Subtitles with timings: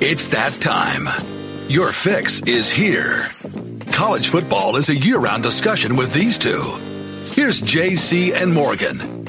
[0.00, 1.08] It's that time.
[1.68, 3.28] Your fix is here.
[3.92, 6.60] College football is a year round discussion with these two.
[7.26, 9.26] Here's JC and Morgan.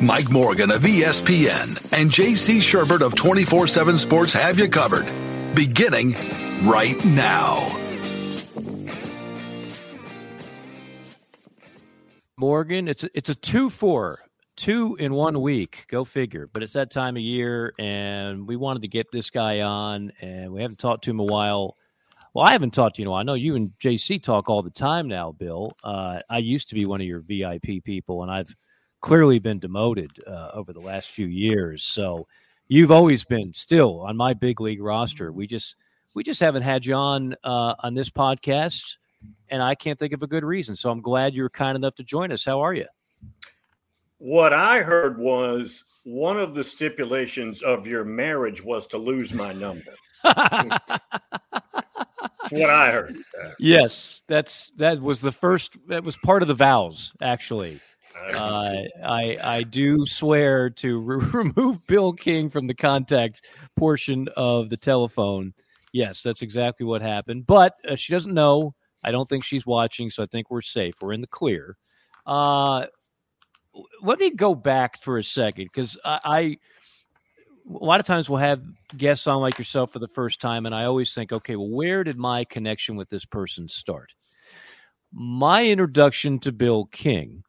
[0.00, 5.10] Mike Morgan of ESPN and JC Shurburtt of 24 7 Sports have you covered.
[5.54, 6.14] Beginning
[6.66, 7.76] right now.
[12.36, 14.20] Morgan, it's a, it's a two four
[14.58, 15.86] two in one week.
[15.88, 16.50] Go figure.
[16.52, 20.52] But it's that time of year, and we wanted to get this guy on, and
[20.52, 21.76] we haven't talked to him a while.
[22.34, 23.06] Well, I haven't talked to you.
[23.06, 25.72] Know, I know you and JC talk all the time now, Bill.
[25.82, 28.54] Uh, I used to be one of your VIP people, and I've
[29.00, 31.84] clearly been demoted uh, over the last few years.
[31.84, 32.26] So
[32.66, 35.32] you've always been still on my big league roster.
[35.32, 35.76] We just
[36.14, 38.98] we just haven't had you on uh, on this podcast,
[39.48, 40.74] and I can't think of a good reason.
[40.74, 42.44] So I'm glad you're kind enough to join us.
[42.44, 42.86] How are you?
[44.18, 49.52] What I heard was one of the stipulations of your marriage was to lose my
[49.52, 49.94] number.
[50.24, 51.00] that's
[52.50, 53.16] what I heard.
[53.60, 55.76] Yes, that's that was the first.
[55.86, 57.80] That was part of the vows, actually.
[58.34, 64.70] Uh, I I do swear to re- remove Bill King from the contact portion of
[64.70, 65.54] the telephone.
[65.92, 67.46] Yes, that's exactly what happened.
[67.46, 68.74] But uh, she doesn't know.
[69.04, 70.94] I don't think she's watching, so I think we're safe.
[71.00, 71.76] We're in the clear.
[72.26, 72.86] Uh,
[74.02, 76.40] let me go back for a second because I, I,
[77.70, 78.62] a lot of times we'll have
[78.96, 82.04] guests on like yourself for the first time, and I always think, okay, well, where
[82.04, 84.12] did my connection with this person start?
[85.12, 87.42] My introduction to Bill King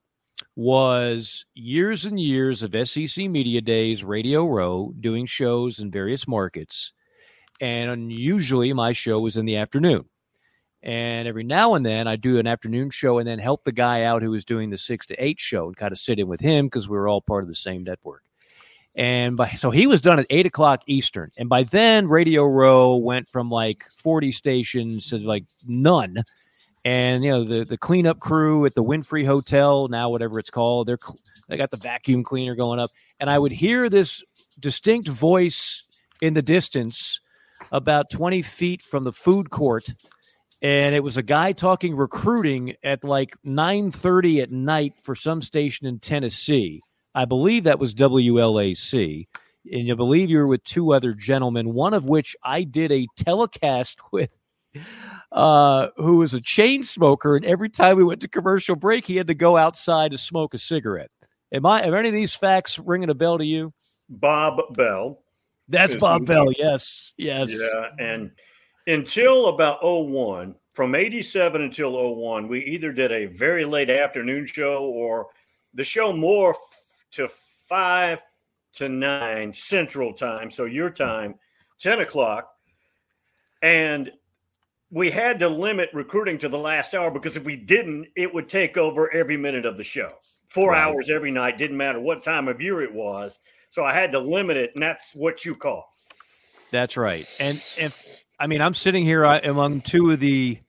[0.55, 6.93] was years and years of SEC Media Days, Radio Row, doing shows in various markets.
[7.61, 10.05] And usually my show was in the afternoon.
[10.81, 14.03] And every now and then I do an afternoon show and then help the guy
[14.03, 16.39] out who was doing the six to eight show and kind of sit in with
[16.39, 18.23] him because we were all part of the same network.
[18.95, 21.31] And by so he was done at eight o'clock Eastern.
[21.37, 26.23] And by then Radio Row went from like 40 stations to like none.
[26.85, 30.87] And you know, the the cleanup crew at the Wynfrey Hotel, now whatever it's called,
[30.87, 30.97] they're
[31.49, 32.91] they got the vacuum cleaner going up.
[33.19, 34.23] And I would hear this
[34.59, 35.83] distinct voice
[36.21, 37.19] in the distance
[37.71, 39.89] about 20 feet from the food court
[40.61, 45.87] and it was a guy talking recruiting at like 9:30 at night for some station
[45.87, 46.81] in Tennessee.
[47.15, 49.27] I believe that was WLAC.
[49.71, 53.07] And you believe you were with two other gentlemen, one of which I did a
[53.17, 54.29] telecast with
[55.31, 59.15] uh, who was a chain smoker, and every time we went to commercial break, he
[59.15, 61.09] had to go outside to smoke a cigarette.
[61.51, 61.87] Am I?
[61.87, 63.73] Are any of these facts ringing a bell to you?
[64.09, 65.19] Bob Bell.
[65.67, 66.51] That's Bob Bell.
[66.57, 67.51] Yes, yes.
[67.51, 68.31] Yeah, and
[68.89, 74.83] until about 01, from 87 until 01, we either did a very late afternoon show
[74.83, 75.27] or
[75.73, 76.55] the show more
[77.11, 77.27] to
[77.67, 78.21] 5
[78.73, 81.35] to 9 Central Time, so your time,
[81.79, 82.51] 10 o'clock.
[83.61, 84.11] And
[84.91, 88.49] we had to limit recruiting to the last hour because if we didn't, it would
[88.49, 90.13] take over every minute of the show.
[90.47, 90.81] Four right.
[90.81, 93.39] hours every night, didn't matter what time of year it was.
[93.69, 95.93] So I had to limit it, and that's what you call.
[96.71, 97.27] That's right.
[97.39, 98.03] And if
[98.39, 100.59] I mean, I'm sitting here uh, among two of the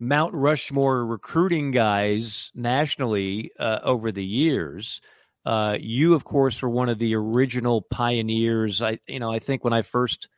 [0.00, 5.02] Mount Rushmore recruiting guys nationally uh, over the years.
[5.44, 8.80] Uh, you, of course, were one of the original pioneers.
[8.80, 10.28] I, you know, I think when I first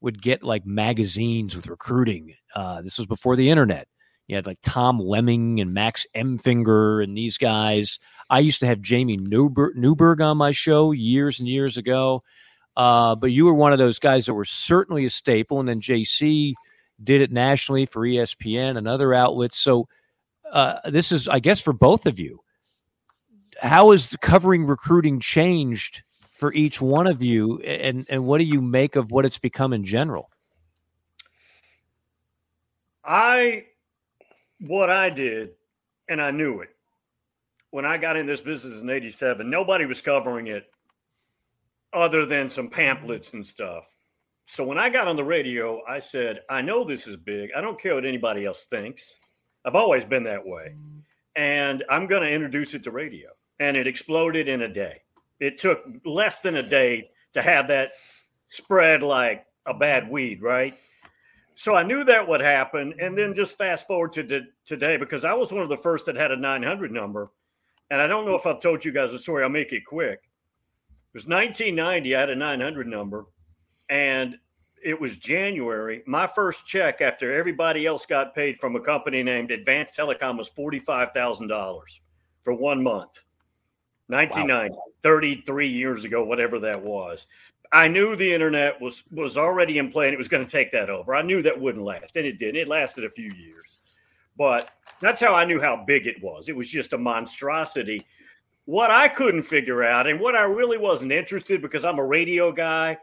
[0.00, 3.86] would get like magazines with recruiting, uh, this was before the internet.
[4.26, 7.98] You had like Tom Lemming and Max Emfinger and these guys.
[8.30, 12.22] I used to have Jamie Newberg, Newberg on my show years and years ago.
[12.76, 15.60] Uh, but you were one of those guys that were certainly a staple.
[15.60, 16.54] And then JC
[17.02, 19.58] did it nationally for ESPN and other outlets.
[19.58, 19.88] So
[20.50, 22.40] uh, this is, I guess, for both of you.
[23.60, 26.02] How has covering recruiting changed
[26.36, 29.72] for each one of you, and and what do you make of what it's become
[29.72, 30.30] in general?
[33.02, 33.64] I,
[34.60, 35.52] what I did,
[36.08, 36.68] and I knew it
[37.70, 39.48] when I got in this business in '87.
[39.48, 40.70] Nobody was covering it
[41.92, 43.84] other than some pamphlets and stuff.
[44.46, 47.50] So when I got on the radio, I said, I know this is big.
[47.56, 49.14] I don't care what anybody else thinks.
[49.64, 50.74] I've always been that way.
[51.34, 53.30] And I'm going to introduce it to radio.
[53.58, 55.02] And it exploded in a day.
[55.40, 57.90] It took less than a day to have that
[58.46, 60.74] spread like a bad weed, right?
[61.56, 62.94] So I knew that would happen.
[63.00, 66.16] And then just fast forward to today, because I was one of the first that
[66.16, 67.30] had a 900 number.
[67.90, 69.42] And I don't know if I've told you guys the story.
[69.42, 70.20] I'll make it quick.
[71.16, 72.14] It was 1990.
[72.14, 73.24] I had a 900 number,
[73.88, 74.36] and
[74.84, 76.02] it was January.
[76.06, 80.50] My first check after everybody else got paid from a company named Advanced Telecom was
[80.50, 81.80] $45,000
[82.44, 83.22] for one month.
[84.08, 84.82] 1990, wow.
[85.02, 87.26] 33 years ago, whatever that was.
[87.72, 90.70] I knew the internet was was already in play and it was going to take
[90.72, 91.14] that over.
[91.14, 92.56] I knew that wouldn't last, and it didn't.
[92.56, 93.78] It lasted a few years,
[94.36, 94.68] but
[95.00, 96.50] that's how I knew how big it was.
[96.50, 98.06] It was just a monstrosity.
[98.66, 102.52] What I couldn't figure out, and what I really wasn't interested because I'm a radio
[102.52, 102.98] guy,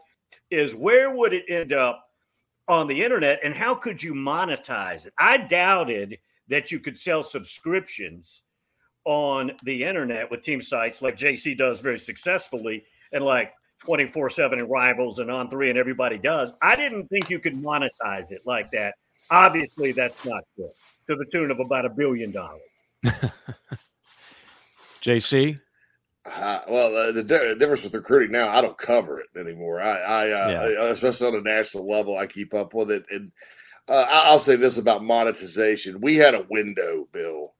[0.50, 2.04] is where would it end up
[2.68, 5.12] on the internet, and how could you monetize it?
[5.18, 6.18] I doubted
[6.48, 8.42] that you could sell subscriptions
[9.04, 14.60] on the internet with team sites like JC does very successfully and like 24 7
[14.60, 16.54] and rivals and on three and everybody does.
[16.62, 18.94] I didn't think you could monetize it like that.
[19.30, 20.70] Obviously, that's not good
[21.08, 22.62] to the tune of about a billion dollars.
[25.04, 25.60] JC?
[26.24, 29.82] Uh, well, uh, the, difference with recruiting now, I don't cover it anymore.
[29.82, 30.82] I, I, uh, yeah.
[30.84, 33.04] I, especially on a national level, I keep up with it.
[33.10, 33.30] And
[33.88, 37.52] uh, I'll say this about monetization: we had a window, Bill,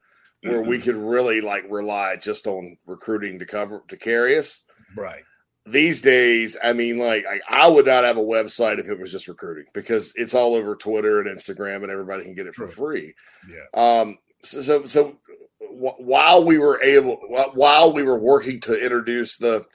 [0.42, 0.70] where mm-hmm.
[0.70, 4.62] we could really like rely just on recruiting to cover to carry us.
[4.96, 5.22] Right.
[5.66, 9.12] These days, I mean, like I, I would not have a website if it was
[9.12, 12.68] just recruiting because it's all over Twitter and Instagram, and everybody can get it for
[12.68, 13.14] free.
[13.46, 14.00] Yeah.
[14.00, 14.18] Um.
[14.42, 15.16] So, so, so
[15.70, 17.16] while we were able,
[17.54, 19.66] while we were working to introduce the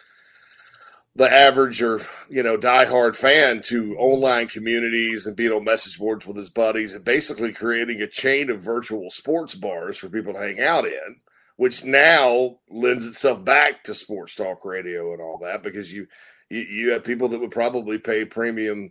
[1.15, 6.25] the average or you know diehard fan to online communities and being on message boards
[6.25, 10.39] with his buddies and basically creating a chain of virtual sports bars for people to
[10.39, 11.19] hang out in
[11.59, 16.07] which now lends itself back to sports talk radio and all that because you
[16.49, 18.89] you, you have people that would probably pay premium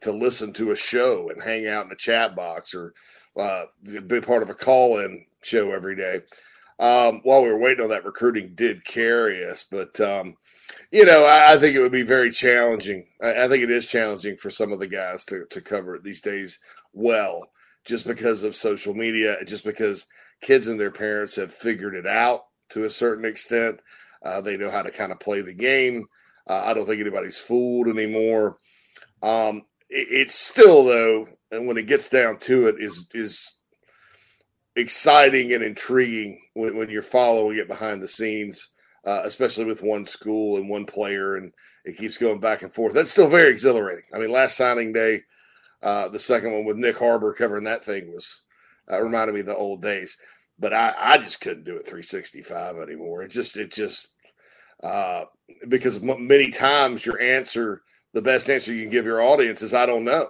[0.00, 2.94] to listen to a show and hang out in a chat box or
[3.36, 3.64] uh,
[4.06, 6.20] be part of a call-in show every day
[6.78, 10.36] um, while we were waiting on that recruiting did carry us but um,
[10.90, 13.06] you know, I, I, think it would be very challenging.
[13.22, 16.02] I, I, think it is challenging for some of the guys to, to cover it
[16.02, 16.58] these days
[16.92, 17.48] well,
[17.84, 20.06] just because of social media, just because
[20.40, 23.80] kids and their parents have figured it out to a certain extent.
[24.24, 26.06] Uh, they know how to kind of play the game.
[26.46, 28.56] Uh, I don't think anybody's fooled anymore.
[29.22, 33.52] Um, it, it's still though, and when it gets down to it, is is
[34.76, 38.68] exciting and intriguing when, when you're following it behind the scenes
[39.04, 41.52] uh, especially with one school and one player, and
[41.84, 42.92] it keeps going back and forth.
[42.92, 44.04] That's still very exhilarating.
[44.14, 45.22] I mean, last signing day,
[45.82, 48.42] uh, the second one with Nyck Harbor covering that thing was
[48.90, 50.18] uh, reminded me of the old days.
[50.58, 53.22] But I, I just couldn't do it 365 anymore.
[53.22, 54.08] It just, it just,
[54.82, 55.24] uh,
[55.68, 57.80] because many times your answer,
[58.12, 60.28] the best answer you can give your audience is, I don't know.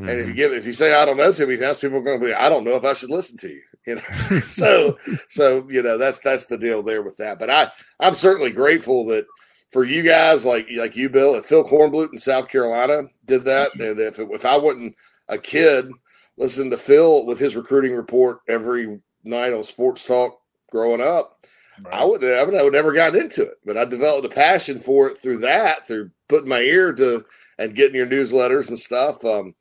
[0.00, 0.08] Mm-hmm.
[0.08, 0.36] And if you mm-hmm.
[0.36, 2.32] give, if you say, I don't know too many times, people are going to be,
[2.32, 3.62] I don't know if I should listen to you.
[3.86, 4.98] You know, so
[5.28, 7.38] so you know that's that's the deal there with that.
[7.38, 9.26] But I I'm certainly grateful that
[9.70, 13.74] for you guys like like you, Bill, if Phil Kornblut in South Carolina did that,
[13.74, 14.96] and if it, if I wasn't
[15.28, 15.90] a kid
[16.36, 20.38] listening to Phil with his recruiting report every night on Sports Talk
[20.70, 21.46] growing up,
[21.82, 21.94] right.
[21.94, 23.58] I would I would have never gotten into it.
[23.64, 27.24] But I developed a passion for it through that, through putting my ear to
[27.58, 29.24] and getting your newsletters and stuff.
[29.24, 29.54] Um,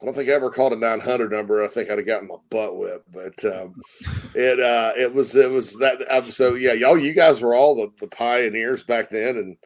[0.00, 1.62] I don't think I ever called a 900 number.
[1.62, 3.82] I think I'd have gotten my butt whipped, but um,
[4.34, 6.02] it uh, it was it was that.
[6.10, 9.56] Um, so yeah, y'all, you guys were all the, the pioneers back then, and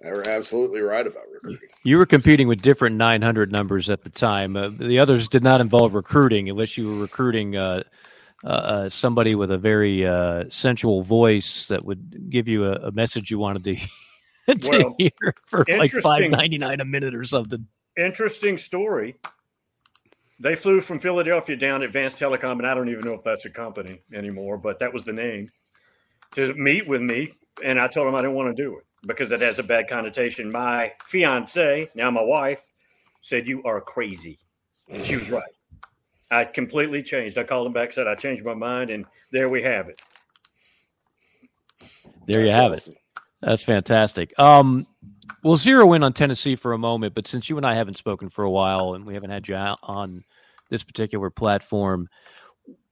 [0.00, 1.68] they were absolutely right about recruiting.
[1.82, 4.56] You were competing with different 900 numbers at the time.
[4.56, 7.82] Uh, the others did not involve recruiting, unless you were recruiting uh,
[8.44, 12.92] uh, uh somebody with a very uh, sensual voice that would give you a, a
[12.92, 13.74] message you wanted to,
[14.58, 17.66] to well, hear for like 5.99 a minute or something.
[17.96, 19.16] Interesting story
[20.42, 23.50] they flew from Philadelphia down Advanced Telecom, and I don't even know if that's a
[23.50, 25.50] company anymore, but that was the name
[26.32, 27.32] to meet with me.
[27.64, 29.88] And I told them I didn't want to do it because it has a bad
[29.88, 30.50] connotation.
[30.50, 32.64] My fiance, now my wife,
[33.22, 34.38] said, You are crazy.
[34.88, 35.44] And she was right.
[36.30, 37.38] I completely changed.
[37.38, 40.02] I called them back, said I changed my mind, and there we have it.
[42.26, 42.94] There you That's have awesome.
[42.94, 42.98] it.
[43.42, 44.36] That's fantastic.
[44.38, 44.86] Um,
[45.42, 48.28] we'll zero in on Tennessee for a moment, but since you and I haven't spoken
[48.28, 50.24] for a while and we haven't had you on
[50.70, 52.08] this particular platform,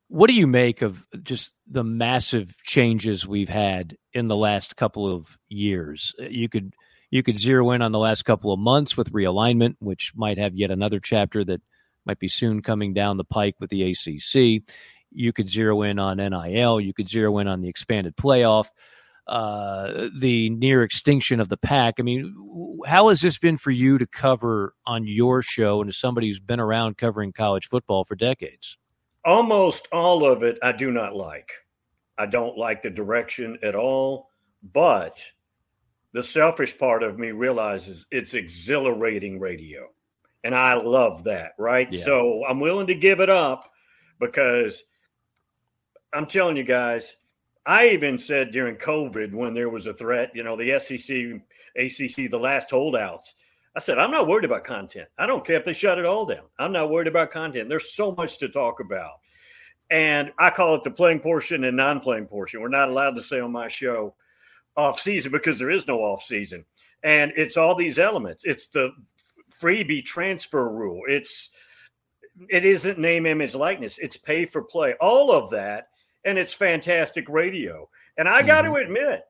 [0.08, 5.12] what do you make of just the massive changes we've had in the last couple
[5.12, 6.14] of years?
[6.18, 6.74] You could
[7.10, 10.54] you could zero in on the last couple of months with realignment, which might have
[10.54, 11.60] yet another chapter that
[12.06, 14.62] might be soon coming down the pike with the ACC.
[15.10, 16.80] You could zero in on NIL.
[16.80, 18.68] You could zero in on the expanded playoff
[19.26, 21.94] uh, the near extinction of the pack.
[21.98, 22.34] I mean,
[22.86, 26.40] how has this been for you to cover on your show and as somebody who's
[26.40, 28.76] been around covering college football for decades?
[29.24, 31.50] Almost all of it I do not like.
[32.18, 34.28] I don't like the direction at all,
[34.62, 35.20] but
[36.12, 39.88] the selfish part of me realizes it's exhilarating radio.
[40.42, 41.90] And I love that, right?
[41.90, 42.04] Yeah.
[42.04, 43.70] So I'm willing to give it up
[44.18, 44.82] because
[46.12, 47.14] I'm telling you guys,
[47.66, 51.40] I even said during COVID when there was a threat, you know, the SEC,
[51.76, 53.34] ACC, the last holdouts.
[53.76, 55.08] I said, I'm not worried about content.
[55.18, 56.44] I don't care if they shut it all down.
[56.58, 57.68] I'm not worried about content.
[57.68, 59.12] There's so much to talk about.
[59.90, 62.60] And I call it the playing portion and non playing portion.
[62.60, 64.14] We're not allowed to say on my show
[64.76, 66.64] off season because there is no off season.
[67.02, 68.44] And it's all these elements.
[68.44, 68.90] It's the
[69.60, 71.02] freebie transfer rule.
[71.06, 71.50] It's
[72.48, 73.98] it isn't name, image, likeness.
[73.98, 74.94] It's pay for play.
[75.00, 75.88] All of that,
[76.24, 77.88] and it's fantastic radio.
[78.16, 78.86] And I got to mm-hmm.
[78.86, 79.22] admit,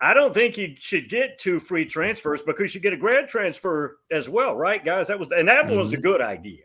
[0.00, 3.98] I don't think you should get two free transfers because you get a grad transfer
[4.10, 5.08] as well, right, guys?
[5.08, 5.76] That was and that mm-hmm.
[5.76, 6.02] was a mm-hmm.
[6.02, 6.64] good idea.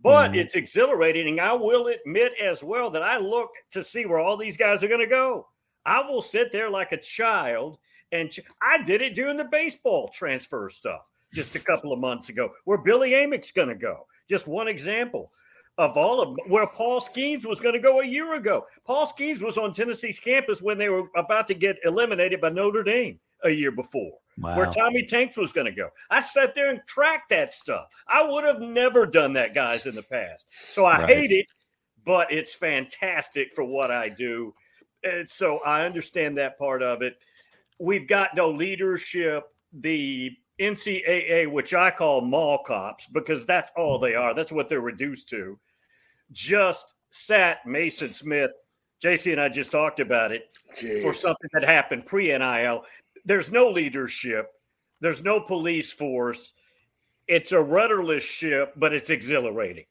[0.00, 0.40] But mm-hmm.
[0.40, 1.28] it's exhilarating.
[1.28, 4.84] And I will admit as well that I look to see where all these guys
[4.84, 5.48] are going to go.
[5.84, 7.78] I will sit there like a child.
[8.12, 11.02] And ch- I did it during the baseball transfer stuff
[11.34, 12.50] just a couple of months ago.
[12.64, 14.06] Where Billy Amick's going to go.
[14.30, 15.32] Just one example
[15.78, 18.66] of all of where Paul Skenes was going to go a year ago.
[18.84, 22.82] Paul Skenes was on Tennessee's campus when they were about to get eliminated by Notre
[22.82, 24.12] Dame a year before.
[24.38, 24.56] Wow.
[24.56, 25.88] Where Tommy Tanks was going to go.
[26.10, 27.86] I sat there and tracked that stuff.
[28.08, 30.46] I would have never done that, guys, in the past.
[30.68, 31.08] So I right.
[31.08, 31.46] hate it,
[32.04, 34.52] but it's fantastic for what I do.
[35.04, 37.18] And so I understand that part of it.
[37.78, 39.44] We've got no leadership.
[39.72, 44.34] The NCAA, which I call mall cops, because that's all they are.
[44.34, 45.58] That's what they're reduced to.
[46.32, 48.50] Just sat Mason Smith.
[49.02, 51.02] JC and I just talked about it Jeez.
[51.02, 52.82] for something that happened pre NIL.
[53.24, 54.46] There's no leadership.
[55.00, 56.52] There's no police force.
[57.28, 59.84] It's a rudderless ship, but it's exhilarating.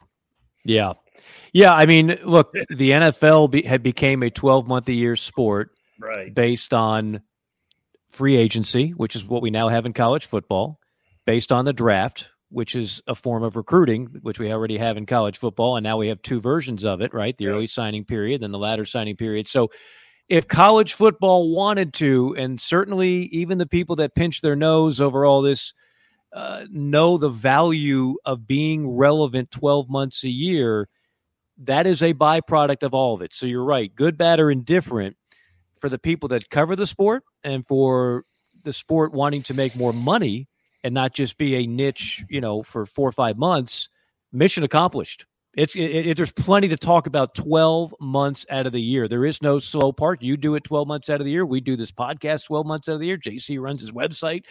[0.66, 0.94] Yeah,
[1.54, 1.74] yeah.
[1.74, 6.34] I mean, look, the NFL be, had became a 12 month a year sport, right?
[6.34, 7.22] Based on
[8.12, 10.80] free agency, which is what we now have in college football,
[11.26, 15.06] based on the draft, which is a form of recruiting, which we already have in
[15.06, 15.76] college football.
[15.76, 17.38] And now we have two versions of it, right?
[17.38, 19.48] The early signing period, then the latter signing period.
[19.48, 19.70] So
[20.30, 25.26] if college football wanted to, and certainly even the people that pinch their nose over
[25.26, 25.74] all this
[26.34, 30.90] uh, know the value of being relevant 12 months a year,
[31.58, 33.34] that is a byproduct of all of it.
[33.34, 35.16] So you're right, good, bad, or indifferent
[35.80, 38.26] for the people that cover the sport and for
[38.64, 40.48] the sport wanting to make more money
[40.88, 43.90] and not just be a niche, you know, for four or five months,
[44.32, 45.26] mission accomplished.
[45.56, 49.08] It's it, it, there's plenty to talk about 12 months out of the year.
[49.08, 50.22] There is no slow part.
[50.22, 51.46] You do it 12 months out of the year.
[51.46, 53.18] We do this podcast 12 months out of the year.
[53.18, 54.44] JC runs his website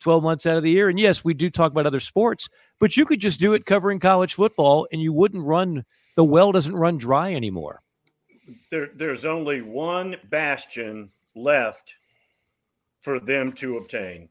[0.00, 0.88] 12 months out of the year.
[0.88, 2.48] And yes, we do talk about other sports,
[2.80, 5.84] but you could just do it covering college football and you wouldn't run
[6.16, 7.80] the well doesn't run dry anymore
[8.70, 11.94] there, there's only one bastion left
[13.02, 14.28] for them to obtain.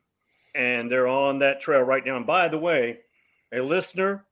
[0.55, 2.17] And they're on that trail right now.
[2.17, 2.99] And by the way,
[3.53, 4.25] a listener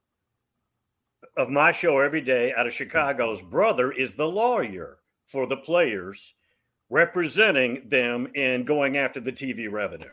[1.37, 4.97] of my show every day out of Chicago's brother is the lawyer
[5.27, 6.33] for the players
[6.89, 10.09] representing them in going after the TV revenue.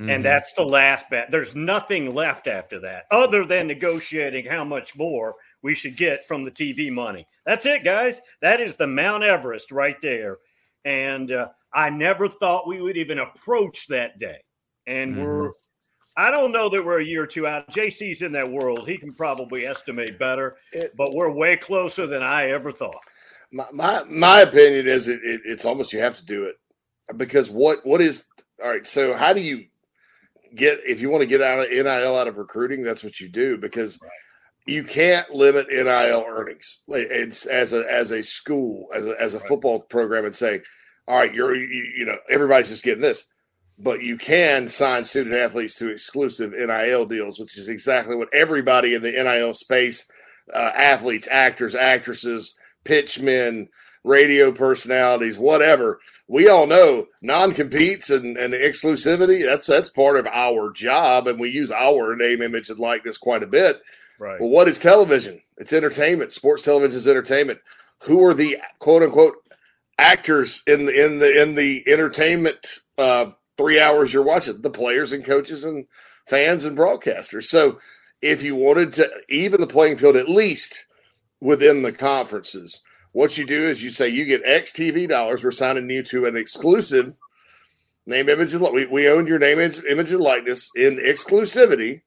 [0.00, 0.10] Mm-hmm.
[0.10, 1.30] And that's the last bet.
[1.30, 6.44] There's nothing left after that other than negotiating how much more we should get from
[6.44, 7.26] the TV money.
[7.46, 8.20] That's it, guys.
[8.42, 10.38] That is the Mount Everest right there.
[10.84, 14.38] And uh, I never thought we would even approach that day.
[14.86, 15.24] And mm-hmm.
[15.24, 15.50] we're,
[16.16, 17.68] I don't know that we're a year or two out.
[17.70, 18.88] JC's in that world.
[18.88, 23.02] He can probably estimate better, it, but we're way closer than I ever thought.
[23.52, 26.56] My, my, my opinion is it, it, it's almost you have to do it
[27.16, 28.24] because what, what is,
[28.62, 28.86] all right.
[28.86, 29.66] So how do you
[30.54, 33.28] get, if you want to get out of NIL out of recruiting, that's what you
[33.28, 34.10] do because right
[34.66, 36.78] you can't limit NIL earnings.
[36.88, 40.62] It's as a as a school, as a as a football program, and say,
[41.06, 43.26] all right, you're you, you know everybody's just getting this,
[43.78, 48.94] but you can sign student athletes to exclusive NIL deals, which is exactly what everybody
[48.94, 50.06] in the NIL space,
[50.52, 53.68] uh, athletes, actors, actresses, pitchmen,
[54.04, 55.98] radio personalities, whatever.
[56.28, 59.44] We all know non-competes and, and exclusivity.
[59.44, 63.42] That's that's part of our job, and we use our name, image, and likeness quite
[63.42, 63.80] a bit
[64.18, 64.40] Right.
[64.40, 65.40] Well, what is television?
[65.58, 66.32] It's entertainment.
[66.32, 67.60] Sports television is entertainment.
[68.04, 69.36] Who are the quote unquote
[69.98, 74.60] actors in the in the in the entertainment uh, three hours you're watching?
[74.60, 75.86] The players and coaches and
[76.26, 77.44] fans and broadcasters.
[77.44, 77.78] So
[78.22, 80.86] if you wanted to even the playing field at least
[81.40, 82.80] within the conferences,
[83.12, 85.44] what you do is you say you get X TV dollars.
[85.44, 87.16] We're signing you to an exclusive
[88.06, 92.02] name, image, and we, we own your name, image, and likeness in exclusivity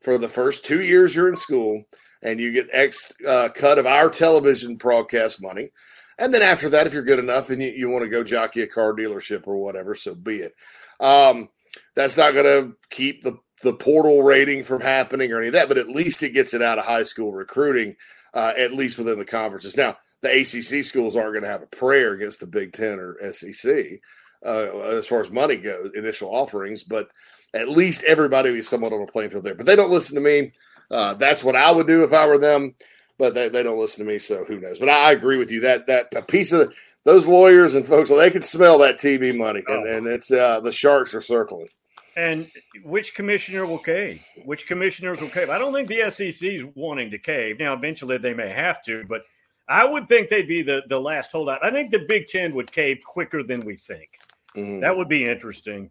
[0.00, 1.84] for the first two years you're in school,
[2.22, 5.70] and you get X uh, cut of our television broadcast money.
[6.18, 8.62] And then after that, if you're good enough and you, you want to go jockey
[8.62, 10.54] a car dealership or whatever, so be it.
[11.00, 11.48] Um,
[11.94, 15.68] that's not going to keep the, the portal rating from happening or any of that,
[15.68, 17.96] but at least it gets it out of high school recruiting,
[18.34, 19.76] uh, at least within the conferences.
[19.76, 23.16] Now, the ACC schools aren't going to have a prayer against the Big Ten or
[23.32, 24.00] SEC
[24.44, 27.08] uh, as far as money goes, initial offerings, but
[27.52, 29.54] at least everybody will be somewhat on a playing field there.
[29.54, 30.52] But they don't listen to me.
[30.90, 32.74] Uh, that's what I would do if I were them,
[33.18, 34.78] but they, they don't listen to me, so who knows?
[34.78, 36.72] But I, I agree with you that that a piece of
[37.04, 39.96] those lawyers and folks, they can smell that TV money, and, oh.
[39.96, 41.68] and it's uh, the sharks are circling.
[42.16, 42.50] And
[42.84, 44.24] which commissioner will cave?
[44.44, 45.50] Which commissioners will cave?
[45.50, 47.58] I don't think the SEC is wanting to cave.
[47.58, 49.22] Now, eventually they may have to, but
[49.68, 51.64] I would think they'd be the, the last holdout.
[51.64, 54.10] I think the Big Ten would cave quicker than we think.
[54.56, 54.80] Mm-hmm.
[54.80, 55.90] That would be interesting.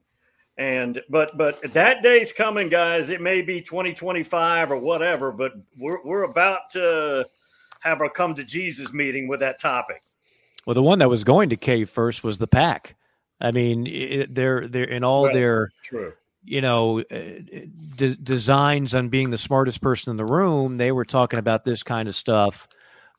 [0.57, 3.09] And but but that day's coming, guys.
[3.09, 7.27] It may be 2025 or whatever, but we're we're about to
[7.79, 10.03] have our come to Jesus meeting with that topic.
[10.65, 12.95] Well, the one that was going to cave first was the pack.
[13.41, 15.33] I mean, it, they're they're in all right.
[15.33, 16.13] their True.
[16.45, 17.03] you know uh,
[17.95, 20.77] de- designs on being the smartest person in the room.
[20.77, 22.67] They were talking about this kind of stuff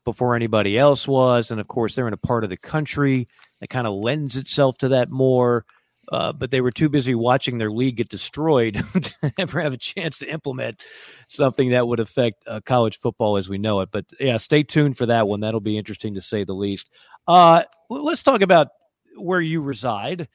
[0.03, 3.27] before anybody else was, and of course, they're in a part of the country
[3.59, 5.65] that kind of lends itself to that more.
[6.11, 9.77] Uh, but they were too busy watching their league get destroyed to ever have a
[9.77, 10.79] chance to implement
[11.27, 13.89] something that would affect uh, college football as we know it.
[13.91, 15.39] But yeah, stay tuned for that one.
[15.39, 16.91] That'll be interesting to say the least.
[17.27, 18.69] Uh, let's talk about
[19.17, 20.27] where you reside.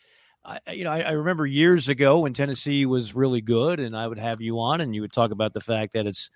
[0.45, 4.07] I, you know, I, I, remember years ago when Tennessee was really good, and I
[4.07, 6.31] would have you on, and you would talk about the fact that it's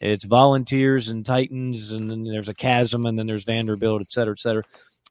[0.00, 4.32] it's volunteers and Titans, and then there's a chasm, and then there's Vanderbilt, et cetera,
[4.32, 4.62] et cetera.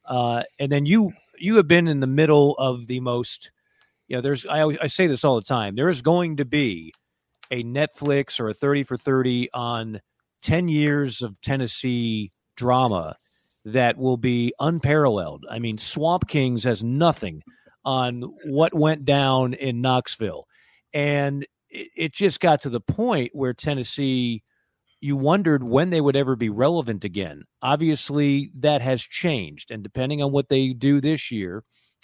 [0.06, 3.52] Uh, and then you you have been in the middle of the most,
[4.08, 5.76] you know, there's I I say this all the time.
[5.76, 6.94] There is going to be
[7.50, 10.00] a Netflix or a thirty for thirty on
[10.44, 13.18] ten years of Tennessee drama
[13.68, 15.46] that will be unparalleled.
[15.50, 17.44] I mean, Swamp Kings has nothing
[17.84, 20.48] on what went down in Knoxville.
[20.94, 24.42] And it, it, just got to the point where Tennessee,
[25.02, 27.44] you wondered when they would ever be relevant again.
[27.62, 29.70] Obviously, that has changed.
[29.70, 31.64] And depending on what they do this year,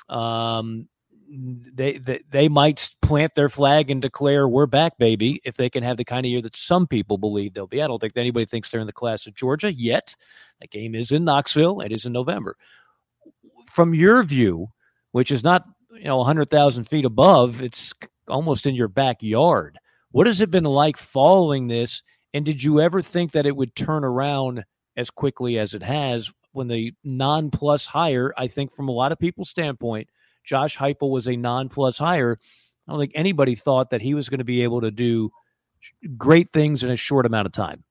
[0.09, 0.89] um,
[1.29, 5.83] they, they they might plant their flag and declare we're back, baby, if they can
[5.83, 7.81] have the kind of year that some people believe they'll be.
[7.81, 10.15] I don't think anybody thinks they're in the class of Georgia yet.
[10.61, 11.81] That game is in Knoxville.
[11.81, 12.57] It is in November.
[13.71, 14.69] From your view,
[15.11, 17.93] which is not you know 100,000 feet above, it's
[18.27, 19.77] almost in your backyard.
[20.11, 22.03] What has it been like following this?
[22.33, 24.63] And did you ever think that it would turn around
[24.95, 29.11] as quickly as it has when the non plus hire, I think from a lot
[29.11, 30.09] of people's standpoint,
[30.43, 32.39] Josh Heupel was a non-plus hire.
[32.87, 35.31] I don't think anybody thought that he was going to be able to do
[36.17, 37.83] great things in a short amount of time.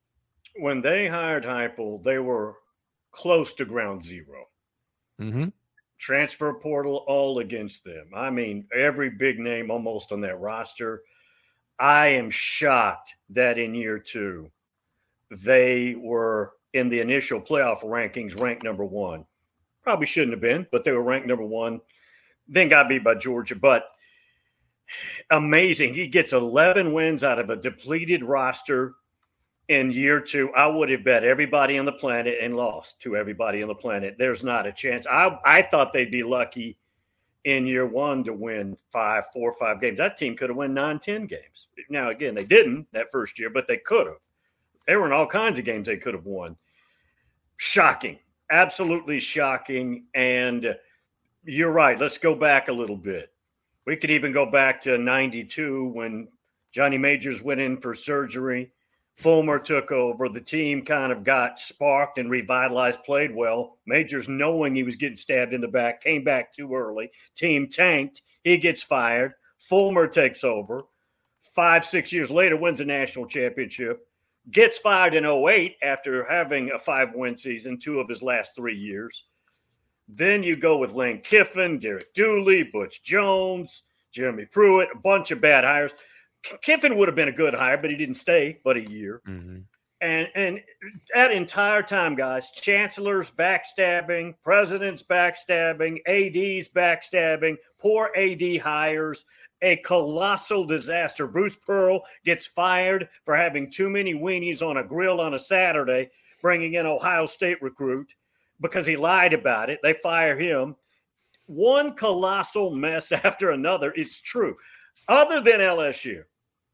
[0.55, 2.55] When they hired Heupel, they were
[3.11, 4.25] close to ground 0
[5.21, 5.45] mm-hmm.
[5.99, 8.07] Transfer portal all against them.
[8.13, 11.01] I mean, every big name almost on that roster.
[11.79, 14.51] I am shocked that in year two,
[15.31, 19.25] they were in the initial playoff rankings ranked number one.
[19.81, 21.79] Probably shouldn't have been, but they were ranked number one
[22.47, 23.55] then got beat by Georgia.
[23.55, 23.85] But
[25.29, 25.93] amazing.
[25.93, 28.95] He gets 11 wins out of a depleted roster
[29.69, 30.51] in year two.
[30.55, 34.15] I would have bet everybody on the planet and lost to everybody on the planet.
[34.17, 35.07] There's not a chance.
[35.07, 36.77] I, I thought they'd be lucky
[37.45, 39.97] in year one to win five, four five games.
[39.97, 41.67] That team could have won nine, ten games.
[41.89, 44.17] Now, again, they didn't that first year, but they could have.
[44.87, 46.57] They were in all kinds of games they could have won.
[47.57, 48.19] Shocking.
[48.49, 50.05] Absolutely shocking.
[50.13, 50.75] And–
[51.45, 51.99] you're right.
[51.99, 53.31] Let's go back a little bit.
[53.85, 56.27] We could even go back to 92 when
[56.71, 58.71] Johnny Majors went in for surgery.
[59.17, 60.27] Fulmer took over.
[60.27, 63.77] The team kind of got sparked and revitalized, played well.
[63.85, 67.11] Majors, knowing he was getting stabbed in the back, came back too early.
[67.35, 68.21] Team tanked.
[68.43, 69.33] He gets fired.
[69.59, 70.83] Fulmer takes over.
[71.53, 74.07] Five, six years later, wins a national championship.
[74.51, 78.75] Gets fired in 08 after having a five win season, two of his last three
[78.75, 79.25] years.
[80.15, 85.41] Then you go with Lane Kiffin, Derek Dooley, Butch Jones, Jeremy Pruitt, a bunch of
[85.41, 85.91] bad hires.
[86.61, 89.21] Kiffin would have been a good hire, but he didn't stay but a year.
[89.27, 89.59] Mm-hmm.
[90.01, 90.59] And and
[91.15, 99.23] that entire time, guys, chancellors backstabbing, presidents backstabbing, ads backstabbing, poor ad hires,
[99.61, 101.25] a colossal disaster.
[101.25, 106.11] Bruce Pearl gets fired for having too many weenies on a grill on a Saturday,
[106.41, 108.11] bringing in Ohio State recruit
[108.61, 109.79] because he lied about it.
[109.83, 110.75] They fire him.
[111.45, 113.93] One colossal mess after another.
[113.95, 114.55] It's true.
[115.07, 116.23] Other than LSU,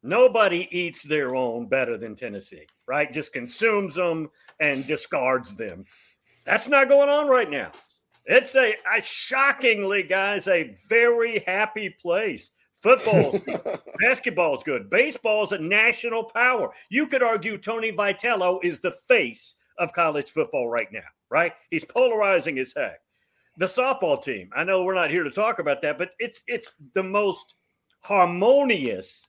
[0.03, 3.11] nobody eats their own better than Tennessee, right?
[3.11, 5.85] Just consumes them and discards them.
[6.45, 7.71] That's not going on right now.
[8.25, 12.51] It's a, a shockingly, guys, a very happy place.
[12.81, 13.41] Football,
[13.99, 14.89] basketball is good.
[14.89, 16.69] Baseball is a national power.
[16.89, 21.53] You could argue Tony Vitello is the face of college football right now, right?
[21.69, 22.99] He's polarizing as heck.
[23.57, 26.73] The softball team, I know we're not here to talk about that, but it's it's
[26.93, 27.55] the most
[28.01, 29.25] harmonious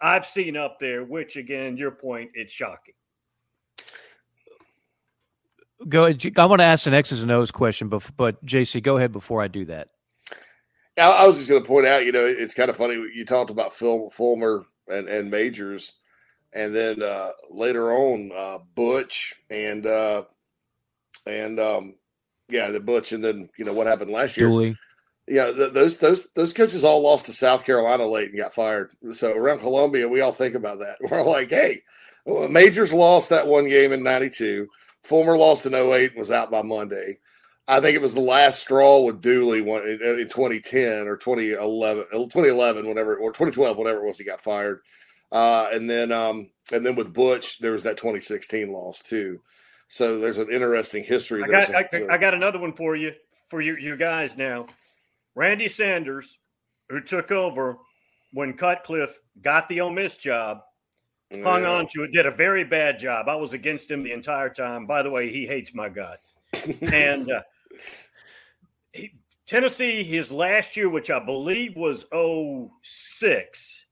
[0.00, 2.94] I've seen up there, which again, your point, it's shocking.
[5.88, 6.06] Go.
[6.06, 9.42] I want to ask an X's and O's question, but but JC, go ahead before
[9.42, 9.88] I do that.
[10.96, 12.94] I was just going to point out, you know, it's kind of funny.
[12.94, 15.92] You talked about Phil Fulmer and, and Majors,
[16.52, 20.24] and then uh, later on, uh, Butch and uh,
[21.26, 21.94] and um,
[22.48, 24.48] yeah, the Butch, and then you know what happened last year.
[24.48, 24.76] Dooley.
[25.26, 28.92] Yeah, th- those those those coaches all lost to South Carolina late and got fired.
[29.12, 30.96] So around Columbia, we all think about that.
[31.10, 31.82] We're like, hey,
[32.26, 34.68] well, Majors lost that one game in '92.
[35.04, 37.18] Fulmer lost in 08 and was out by Monday.
[37.68, 42.88] I think it was the last straw with Dooley in, in 2010 or 2011, 2011,
[42.88, 44.80] whatever, or 2012, whatever it was, he got fired.
[45.30, 49.40] Uh, and then, um, and then with Butch, there was that 2016 loss too.
[49.88, 51.42] So there's an interesting history.
[51.42, 53.12] I got, I, I got another one for you,
[53.48, 54.66] for you, you guys now.
[55.34, 56.38] Randy Sanders,
[56.88, 57.76] who took over
[58.32, 60.62] when Cutcliffe got the Ole Miss job,
[61.42, 61.70] hung yeah.
[61.70, 63.28] on to it, did a very bad job.
[63.28, 64.86] I was against him the entire time.
[64.86, 66.36] By the way, he hates my guts.
[66.92, 67.40] and uh,
[68.92, 69.12] he,
[69.46, 72.06] Tennessee, his last year, which I believe was
[72.82, 73.84] 06,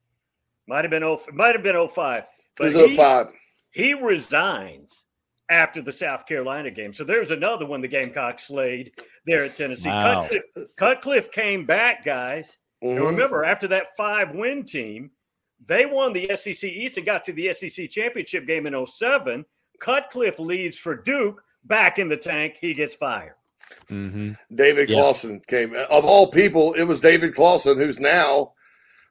[0.67, 2.25] might have been 0, might have been 05.
[2.57, 3.29] But it was he, 05.
[3.71, 5.05] He resigns
[5.51, 6.95] after the South Carolina game.
[6.95, 8.93] So there's another one the Gamecocks slayed
[9.27, 9.89] there at Tennessee.
[9.89, 10.23] Wow.
[10.23, 12.57] Cutcliffe, Cutcliffe, came back, guys.
[12.83, 12.97] Mm-hmm.
[12.97, 15.11] And remember, after that five win team,
[15.67, 19.45] they won the SEC East and got to the SEC championship game in 07.
[19.79, 22.55] Cutcliffe leaves for Duke, back in the tank.
[22.61, 23.35] He gets fired.
[23.89, 24.33] Mm-hmm.
[24.55, 24.97] David yeah.
[24.97, 25.75] Clawson came.
[25.75, 28.53] Of all people, it was David Clawson who's now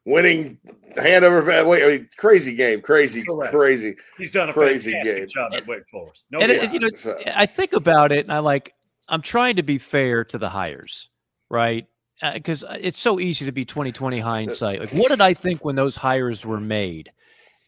[0.05, 0.57] winning
[0.97, 3.53] hand over wait, I mean, crazy game, crazy, Correct.
[3.53, 3.95] crazy.
[4.17, 5.27] He's done a crazy game.
[5.27, 6.25] job at Wake Forest.
[6.31, 6.89] No, and it, you know,
[7.35, 8.73] I think about it, and I like.
[9.07, 11.09] I'm trying to be fair to the hires,
[11.49, 11.85] right?
[12.33, 14.79] Because uh, it's so easy to be 2020 hindsight.
[14.79, 17.11] Like, what did I think when those hires were made?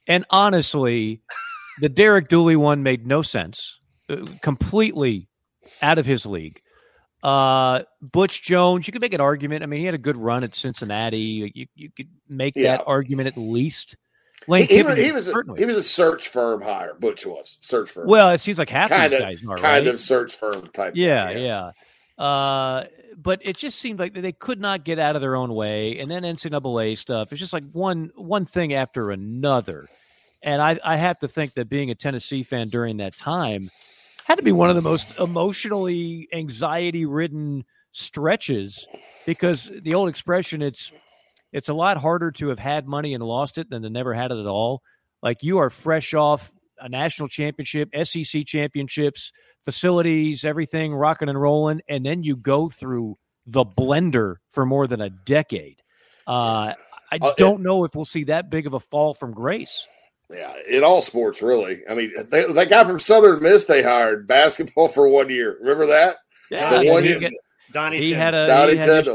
[0.07, 1.21] And honestly,
[1.81, 5.27] the Derek Dooley one made no sense, uh, completely
[5.81, 6.61] out of his league.
[7.23, 9.63] Uh, Butch Jones, you could make an argument.
[9.63, 11.51] I mean, he had a good run at Cincinnati.
[11.55, 12.77] You, you could make yeah.
[12.77, 13.95] that argument at least.
[14.45, 16.95] Lane he, he, was, he was a, he was a search firm hire.
[16.99, 18.09] Butch was search firm.
[18.09, 19.87] Well, it seems like half kind these of, guys are kind right?
[19.87, 20.93] of search firm type.
[20.97, 21.71] Yeah, thing, yeah.
[22.17, 22.25] yeah.
[22.25, 25.97] Uh, but it just seemed like they could not get out of their own way,
[25.99, 27.31] and then NCAA stuff.
[27.31, 29.87] It's just like one one thing after another,
[30.41, 33.71] and I I have to think that being a Tennessee fan during that time
[34.25, 38.87] had to be one of the most emotionally anxiety ridden stretches
[39.25, 40.91] because the old expression it's
[41.51, 44.31] it's a lot harder to have had money and lost it than to never had
[44.31, 44.81] it at all.
[45.21, 49.31] Like you are fresh off a national championship sec championships
[49.63, 54.99] facilities everything rocking and rolling and then you go through the blender for more than
[55.01, 55.81] a decade.
[56.25, 56.73] Uh,
[57.11, 59.85] i uh, don't know if we'll see that big of a fall from grace
[60.29, 61.81] yeah, in all sports, really.
[61.89, 65.57] I mean, they, that guy from Southern Miss they hired basketball for one year.
[65.59, 66.17] Remember that?
[66.49, 67.31] Yeah, the one year.
[67.71, 69.05] Donnie he had a Donnie he had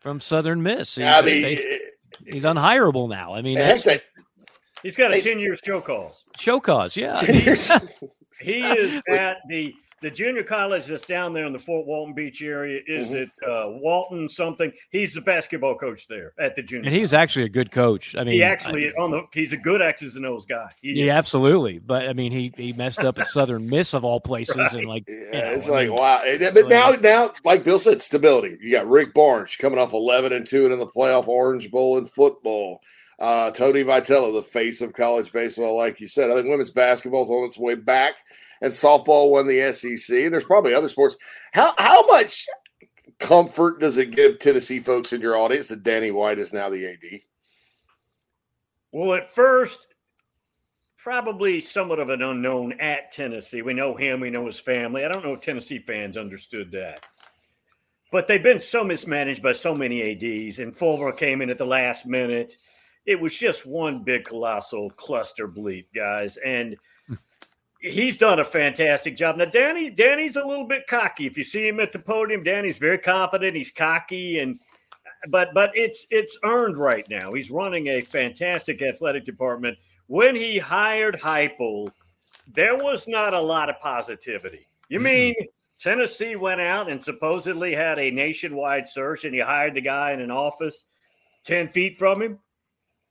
[0.00, 0.96] from Southern Miss.
[0.96, 1.80] He's, I mean, they,
[2.26, 3.34] he's unhireable now.
[3.34, 4.00] I mean, they,
[4.82, 6.24] he's got a ten year show cause.
[6.36, 7.20] Show cause, yeah.
[8.40, 12.42] he is at the the junior college that's down there in the Fort Walton Beach
[12.42, 12.80] area.
[12.86, 13.14] Is mm-hmm.
[13.14, 14.72] it uh, Walton something?
[14.90, 16.88] He's the basketball coach there at the junior.
[16.88, 18.14] And he's actually a good coach.
[18.16, 20.68] I mean, he actually I, on the he's a good X's and O's guy.
[20.82, 21.10] He yeah, is.
[21.10, 21.78] absolutely.
[21.78, 24.74] But I mean, he he messed up at Southern Miss of all places, right.
[24.74, 26.50] and like, yeah, you know, it's I like mean, wow.
[26.52, 28.58] But now now, like Bill said, stability.
[28.60, 31.96] You got Rick Barnes coming off eleven and two and in the playoff Orange Bowl
[31.98, 32.82] in football.
[33.18, 36.30] Uh, Tony Vitello, the face of college baseball, like you said.
[36.30, 38.16] I think women's basketball is on its way back
[38.62, 40.30] and softball won the SEC.
[40.30, 41.18] There's probably other sports.
[41.52, 42.46] How how much
[43.18, 46.86] comfort does it give Tennessee folks in your audience that Danny White is now the
[46.86, 47.20] AD?
[48.92, 49.86] Well, at first,
[50.96, 53.62] probably somewhat of an unknown at Tennessee.
[53.62, 55.04] We know him, we know his family.
[55.04, 57.04] I don't know if Tennessee fans understood that.
[58.12, 61.64] But they've been so mismanaged by so many ADs, and Fulmer came in at the
[61.64, 62.56] last minute.
[63.06, 66.38] It was just one big colossal cluster bleep, guys.
[66.44, 66.76] And–
[67.82, 69.36] he's done a fantastic job.
[69.36, 71.26] Now, Danny, Danny's a little bit cocky.
[71.26, 73.56] If you see him at the podium, Danny's very confident.
[73.56, 74.58] He's cocky, and
[75.28, 77.32] but but it's it's earned right now.
[77.32, 79.76] He's running a fantastic athletic department.
[80.06, 81.90] When he hired Heupel,
[82.46, 84.66] there was not a lot of positivity.
[84.88, 85.04] You mm-hmm.
[85.04, 85.34] mean
[85.80, 90.20] Tennessee went out and supposedly had a nationwide search, and he hired the guy in
[90.20, 90.86] an office
[91.44, 92.38] ten feet from him?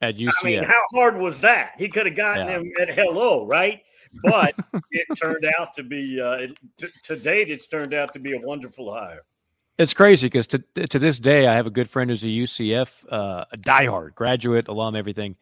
[0.02, 0.32] At UCF.
[0.42, 1.74] I mean, how hard was that?
[1.78, 2.58] He could have gotten yeah.
[2.58, 3.82] him at hello, right?
[4.24, 4.56] But
[4.92, 6.48] it turned out to be uh,
[6.78, 7.50] to, to date.
[7.50, 9.24] It's turned out to be a wonderful hire.
[9.78, 12.90] It's crazy because to to this day, I have a good friend who's a UCF,
[13.12, 15.36] uh, a diehard graduate, alum, everything,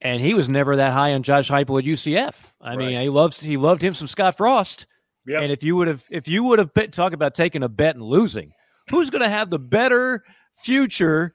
[0.00, 2.52] and he was never that high on Josh Heupel at UCF.
[2.60, 2.78] I right.
[2.78, 4.86] mean, he loves he loved him some Scott Frost.
[5.26, 5.42] Yep.
[5.42, 7.96] And if you would have if you would have bet, talk about taking a bet
[7.96, 8.52] and losing,
[8.90, 11.34] who's going to have the better future,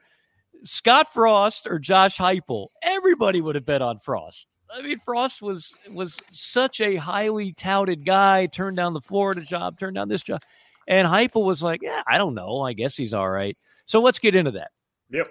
[0.64, 2.68] Scott Frost or Josh Heupel?
[2.82, 4.48] Everybody would have bet on Frost.
[4.74, 8.46] I mean, Frost was was such a highly touted guy.
[8.48, 10.42] Turned down the Florida job, turned down this job,
[10.88, 12.62] and Heupel was like, "Yeah, I don't know.
[12.62, 14.72] I guess he's all right." So let's get into that.
[15.10, 15.28] Yep.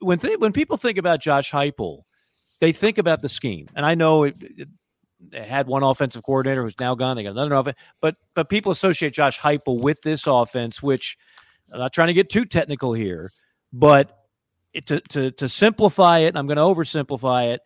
[0.00, 2.02] When th- when people think about Josh Heupel,
[2.60, 4.68] they think about the scheme, and I know it, it,
[5.30, 7.16] they had one offensive coordinator who's now gone.
[7.16, 11.16] They got another offense, but but people associate Josh Heupel with this offense, which
[11.72, 13.32] I'm not trying to get too technical here,
[13.72, 14.16] but
[14.72, 17.60] it, to to to simplify it, I'm going to oversimplify it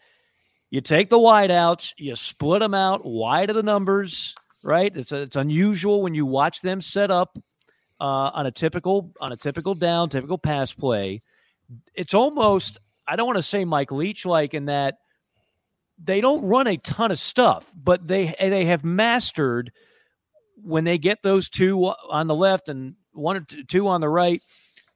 [0.71, 4.95] you take the wideouts, you split them out wide of the numbers, right?
[4.95, 7.39] It's it's unusual when you watch them set up
[8.01, 11.23] uh, on a typical on a typical down, typical pass play.
[11.95, 14.97] It's almost I don't want to say Mike Leach like in that
[16.03, 19.73] they don't run a ton of stuff, but they they have mastered
[20.57, 24.43] when they get those two on the left and one or two on the right.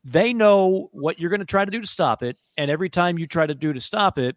[0.04, 3.18] They know what you're going to try to do to stop it, and every time
[3.18, 4.37] you try to do to stop it,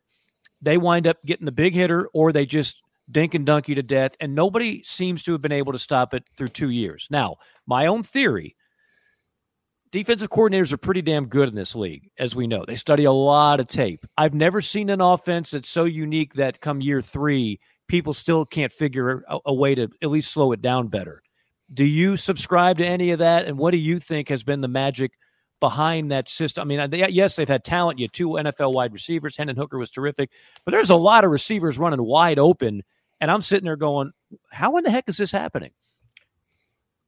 [0.65, 3.84] they wind up getting the big hitter or they just dink and dunk you to
[3.84, 4.15] death.
[4.19, 7.08] And nobody seems to have been able to stop it through two years.
[7.10, 8.56] Now, my own theory
[9.91, 12.65] defensive coordinators are pretty damn good in this league, as we know.
[12.67, 14.06] They study a lot of tape.
[14.17, 18.73] I've never seen an offense that's so unique that come year three, people still can't
[18.73, 21.21] figure a, a way to at least slow it down better.
[21.73, 23.45] Do you subscribe to any of that?
[23.45, 25.12] And what do you think has been the magic
[25.60, 26.62] behind that system.
[26.62, 28.00] I mean, they, yes, they've had talent.
[28.00, 29.38] You had two NFL wide receivers.
[29.38, 30.32] Hendon Hooker was terrific,
[30.63, 32.84] but there's a lot of receivers running wide open.
[33.22, 34.12] And I'm sitting there going,
[34.52, 35.72] how in the heck is this happening?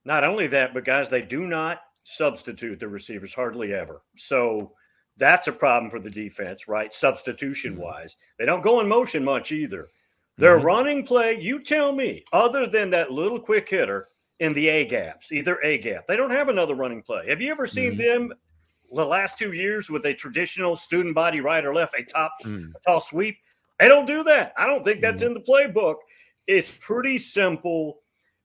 [0.05, 4.01] Not only that, but guys, they do not substitute the receivers hardly ever.
[4.15, 4.71] So
[5.17, 6.95] that's a problem for the defense, right?
[6.95, 9.89] Substitution wise, they don't go in motion much either.
[10.37, 10.65] Their mm-hmm.
[10.65, 14.07] running play, you tell me, other than that little quick hitter,
[14.39, 16.07] in the A gaps, either A gap.
[16.07, 17.27] They don't have another running play.
[17.29, 18.27] Have you ever seen mm-hmm.
[18.29, 18.33] them
[18.93, 22.71] the last two years with a traditional student body right or left, a top mm.
[22.75, 23.37] a tall sweep?
[23.79, 24.53] They don't do that.
[24.57, 25.27] I don't think that's mm.
[25.27, 25.95] in the playbook.
[26.47, 27.99] It's pretty simple.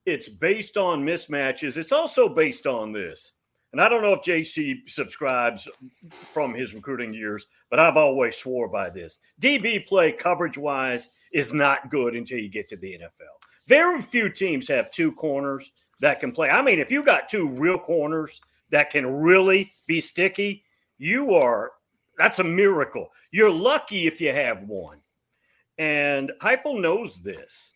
[0.06, 1.76] It's based on mismatches.
[1.76, 3.32] It's also based on this.
[3.72, 5.66] And I don't know if JC subscribes
[6.10, 9.18] from his recruiting years, but I've always swore by this.
[9.40, 13.42] DB play coverage wise is not good until you get to the NFL.
[13.66, 15.72] Very few teams have two corners
[16.02, 16.50] that can play.
[16.50, 20.64] I mean, if you got two real corners that can really be sticky,
[20.98, 21.72] you are
[22.18, 23.08] that's a miracle.
[23.30, 24.98] You're lucky if you have one.
[25.78, 27.70] And Heupel knows this.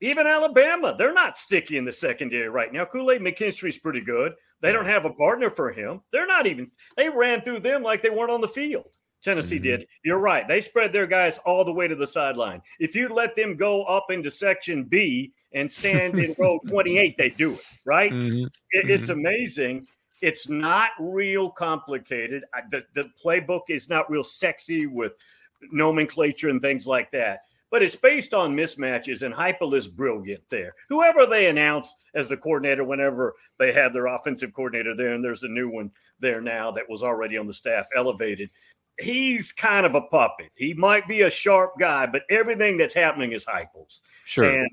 [0.00, 2.84] Even Alabama, they're not sticky in the secondary right now.
[2.84, 4.32] Kool-Aid McKinstry's pretty good.
[4.62, 6.00] They don't have a partner for him.
[6.12, 8.86] They're not even they ran through them like they weren't on the field.
[9.22, 9.62] Tennessee mm-hmm.
[9.64, 9.86] did.
[10.04, 10.46] You're right.
[10.46, 12.62] They spread their guys all the way to the sideline.
[12.78, 17.30] If you let them go up into section B and stand in row 28, they
[17.30, 18.12] do it, right?
[18.12, 18.44] Mm-hmm.
[18.70, 19.20] It, it's mm-hmm.
[19.20, 19.86] amazing.
[20.20, 22.44] It's not real complicated.
[22.70, 25.12] The, the playbook is not real sexy with
[25.72, 27.40] nomenclature and things like that
[27.74, 30.76] but it's based on mismatches, and Heupel is brilliant there.
[30.88, 35.42] Whoever they announce as the coordinator, whenever they have their offensive coordinator there, and there's
[35.42, 35.90] a new one
[36.20, 38.48] there now that was already on the staff, elevated
[39.00, 40.50] he's kind of a puppet.
[40.54, 44.00] He might be a sharp guy, but everything that's happening is Heupel's.
[44.24, 44.44] Sure.
[44.44, 44.70] And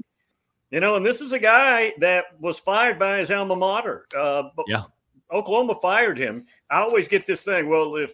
[0.72, 4.06] you know, and this is a guy that was fired by his alma mater.
[4.18, 4.84] Uh, yeah.
[5.32, 6.46] Oklahoma fired him.
[6.70, 7.70] I always get this thing.
[7.70, 8.14] Well, if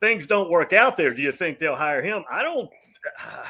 [0.00, 2.24] things don't work out there, do you think they'll hire him?
[2.30, 2.68] I don't.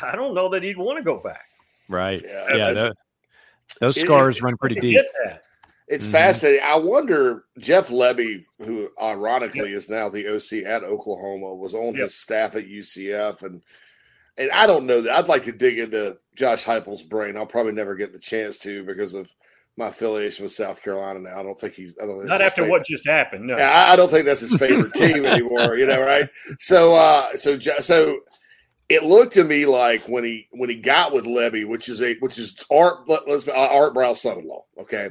[0.03, 1.47] I don't know that he'd want to go back.
[1.89, 2.23] Right.
[2.25, 2.57] Yeah.
[2.57, 2.97] yeah that,
[3.81, 5.01] those scars it, run pretty deep.
[5.87, 6.13] It's mm-hmm.
[6.13, 6.65] fascinating.
[6.65, 9.77] I wonder Jeff Lebby, who ironically yep.
[9.77, 12.05] is now the OC at Oklahoma, was on yep.
[12.05, 13.63] his staff at UCF, and
[14.37, 15.17] and I don't know that.
[15.17, 17.37] I'd like to dig into Josh Heupel's brain.
[17.37, 19.33] I'll probably never get the chance to because of
[19.77, 21.41] my affiliation with South Carolina now.
[21.41, 21.97] I don't think he's.
[22.01, 22.71] I don't think not after favorite.
[22.71, 23.47] what just happened.
[23.47, 25.77] No, I, I don't think that's his favorite team anymore.
[25.77, 26.29] You know, right?
[26.59, 28.21] So, uh, so, so
[28.89, 32.15] it looked to me like when he when he got with Lebby, which is a
[32.21, 34.63] which is Art let's Art Briles' son-in-law.
[34.81, 35.11] Okay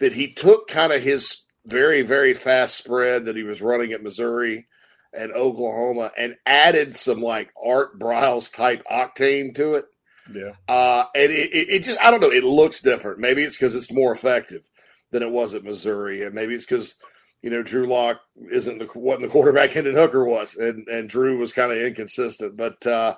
[0.00, 4.02] that he took kind of his very, very fast spread that he was running at
[4.02, 4.66] Missouri
[5.12, 9.84] and Oklahoma and added some like Art Briles type octane to it.
[10.32, 10.52] Yeah.
[10.68, 13.18] Uh, and it, it, it, just, I don't know, it looks different.
[13.18, 14.68] Maybe it's because it's more effective
[15.10, 16.24] than it was at Missouri.
[16.24, 16.96] And maybe it's because,
[17.42, 20.56] you know, Drew Lock isn't the, what the quarterback Hendon Hooker was.
[20.56, 22.56] And, and Drew was kind of inconsistent.
[22.56, 23.16] But uh,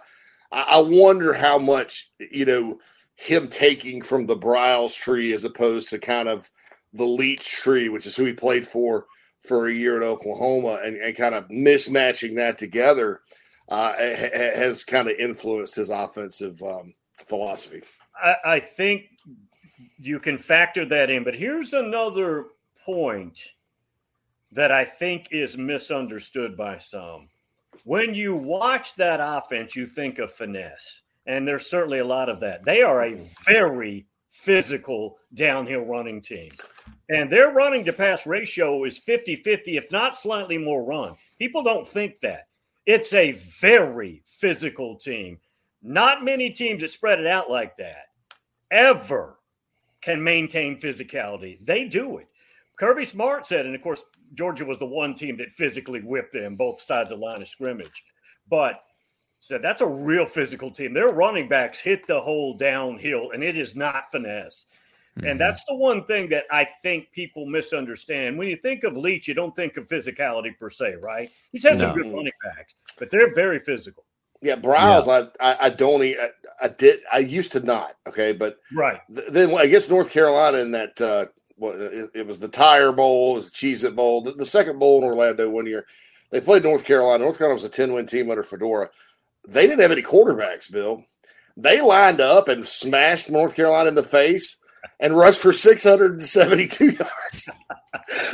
[0.51, 2.79] I, I wonder how much, you know,
[3.17, 6.51] him taking from the Briles tree as opposed to kind of
[6.93, 9.07] the Leach tree, which is who he played for
[9.41, 13.21] for a year at Oklahoma, and, and kind of mismatching that together
[13.69, 16.95] uh, has kind of influenced his offensive um,
[17.29, 17.83] philosophy.
[18.23, 19.09] I, I think
[19.99, 22.47] you can factor that in, but here's another
[22.85, 23.39] point
[24.53, 27.29] that I think is misunderstood by some.
[27.85, 32.41] When you watch that offense, you think of finesse, and there's certainly a lot of
[32.41, 32.65] that.
[32.65, 36.51] They are a very physical downhill running team.
[37.09, 41.15] And their running to pass ratio is 50 50, if not slightly more run.
[41.39, 42.49] People don't think that.
[42.87, 45.39] It's a very physical team.
[45.83, 48.11] Not many teams that spread it out like that
[48.71, 49.39] ever
[50.01, 51.59] can maintain physicality.
[51.65, 52.29] They do it.
[52.79, 54.03] Kirby Smart said, and of course,
[54.35, 57.49] Georgia was the one team that physically whipped them both sides of the line of
[57.49, 58.05] scrimmage.
[58.49, 58.83] But
[59.41, 60.95] said that's a real physical team.
[60.95, 64.67] Their running backs hit the hole downhill, and it is not finesse.
[65.19, 65.29] Mm-hmm.
[65.29, 68.39] And that's the one thing that I think people misunderstand.
[68.39, 71.29] When you think of Leach, you don't think of physicality per se, right?
[71.51, 71.81] He's had no.
[71.81, 74.05] some good running backs, but they're very physical.
[74.43, 75.27] Yeah, Briles, yeah.
[75.41, 79.29] I, I, I don't, I, I, did, I used to not, okay, but right th-
[79.31, 81.27] then I guess North Carolina in that, uh,
[81.57, 84.45] well, it, it, was the Tire Bowl, it was the Cheez It Bowl, the, the
[84.45, 85.87] second bowl in Orlando one year.
[86.31, 87.23] They played North Carolina.
[87.23, 88.91] North Carolina was a 10 win team under Fedora
[89.47, 91.05] they didn't have any quarterbacks, Bill.
[91.57, 94.59] They lined up and smashed North Carolina in the face
[95.01, 97.49] and rushed for 672 yards.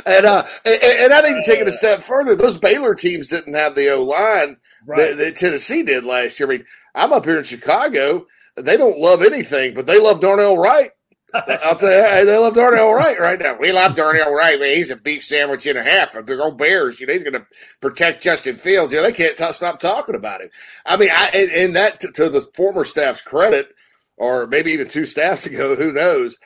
[0.05, 3.55] and, uh, and, and I to take it a step further, those Baylor teams didn't
[3.55, 4.97] have the O line right.
[4.97, 6.49] that, that, Tennessee did last year.
[6.49, 8.25] I mean, I'm up here in Chicago.
[8.55, 10.91] They don't love anything, but they love Darnell Wright.
[11.33, 13.55] I'll tell you, they love Darnell Wright right now.
[13.59, 14.59] We love Darnell Wright.
[14.59, 16.13] Man, he's a beef sandwich and a half.
[16.13, 17.45] The old Bears, you know, he's going to
[17.81, 18.91] protect Justin Fields.
[18.91, 20.49] You know, they can't t- stop talking about him.
[20.85, 23.75] I mean, I, and, and that t- to the former staff's credit,
[24.19, 26.37] or maybe even two staffs ago, who knows?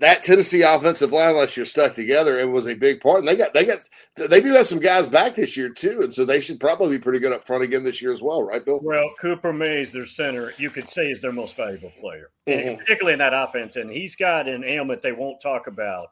[0.00, 3.18] that Tennessee offensive line, unless you're stuck together, it was a big part.
[3.18, 3.78] And they got they got
[4.16, 7.02] they do have some guys back this year too, and so they should probably be
[7.02, 8.80] pretty good up front again this year as well, right, Bill?
[8.82, 12.78] Well, Cooper Mays, their center, you could say is their most valuable player, mm-hmm.
[12.78, 16.08] particularly in that offense, and he's got an ailment they won't talk about.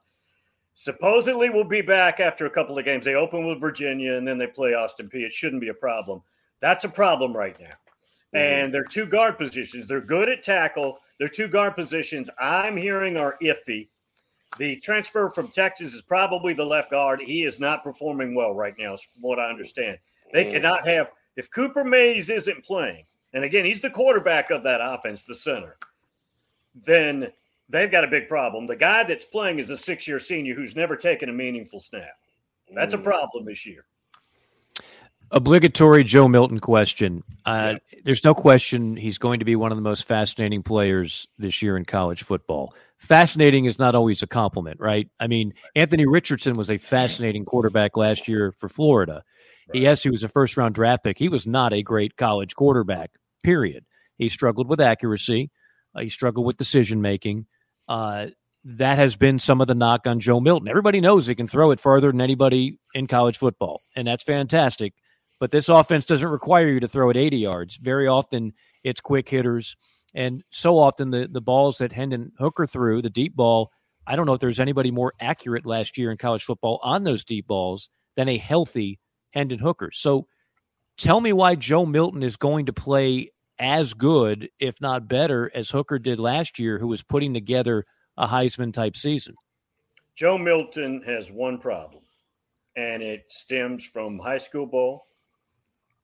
[0.75, 3.05] Supposedly, will be back after a couple of games.
[3.05, 5.25] They open with Virginia, and then they play Austin Peay.
[5.25, 6.23] It shouldn't be a problem.
[6.61, 7.67] That's a problem right now.
[7.67, 8.37] Mm-hmm.
[8.37, 13.17] And their two guard positions, they're good at tackle their two guard positions, I'm hearing,
[13.17, 13.89] are iffy.
[14.57, 17.21] The transfer from Texas is probably the left guard.
[17.21, 19.99] He is not performing well right now, from what I understand.
[20.33, 20.53] They mm.
[20.53, 23.05] cannot have, if Cooper Mays isn't playing,
[23.35, 25.77] and again, he's the quarterback of that offense, the center,
[26.75, 27.29] then
[27.69, 28.67] they've got a big problem.
[28.67, 32.17] The guy that's playing is a six year senior who's never taken a meaningful snap.
[32.75, 33.05] That's a mm.
[33.05, 33.85] problem this year.
[35.31, 37.23] Obligatory Joe Milton question.
[37.45, 38.01] Uh, yeah.
[38.05, 41.77] There's no question he's going to be one of the most fascinating players this year
[41.77, 42.75] in college football.
[42.97, 45.09] Fascinating is not always a compliment, right?
[45.21, 49.23] I mean, Anthony Richardson was a fascinating quarterback last year for Florida.
[49.69, 49.83] Right.
[49.83, 51.19] Yes, he was a first round draft pick.
[51.19, 53.11] He was not a great college quarterback,
[53.43, 53.85] period.
[54.17, 55.51] He struggled with accuracy,
[55.95, 57.47] uh, he struggled with decision making.
[57.87, 58.29] Uh,
[58.65, 60.69] that has been some of the knock on Joe Milton.
[60.69, 64.95] Everybody knows he can throw it farther than anybody in college football, and that's fantastic.
[65.41, 67.77] But this offense doesn't require you to throw it 80 yards.
[67.77, 69.77] Very often it's quick hitters.
[70.15, 73.71] And so often the, the balls that Hendon Hooker threw, the deep ball,
[74.07, 77.25] I don't know if there's anybody more accurate last year in college football on those
[77.25, 78.99] deep balls than a healthy
[79.33, 79.91] Hendon Hooker.
[79.93, 80.27] So
[80.97, 85.71] tell me why Joe Milton is going to play as good, if not better, as
[85.71, 87.85] Hooker did last year, who was putting together
[88.17, 89.35] a Heisman type season.
[90.17, 92.03] Joe Milton has one problem,
[92.77, 95.05] and it stems from high school ball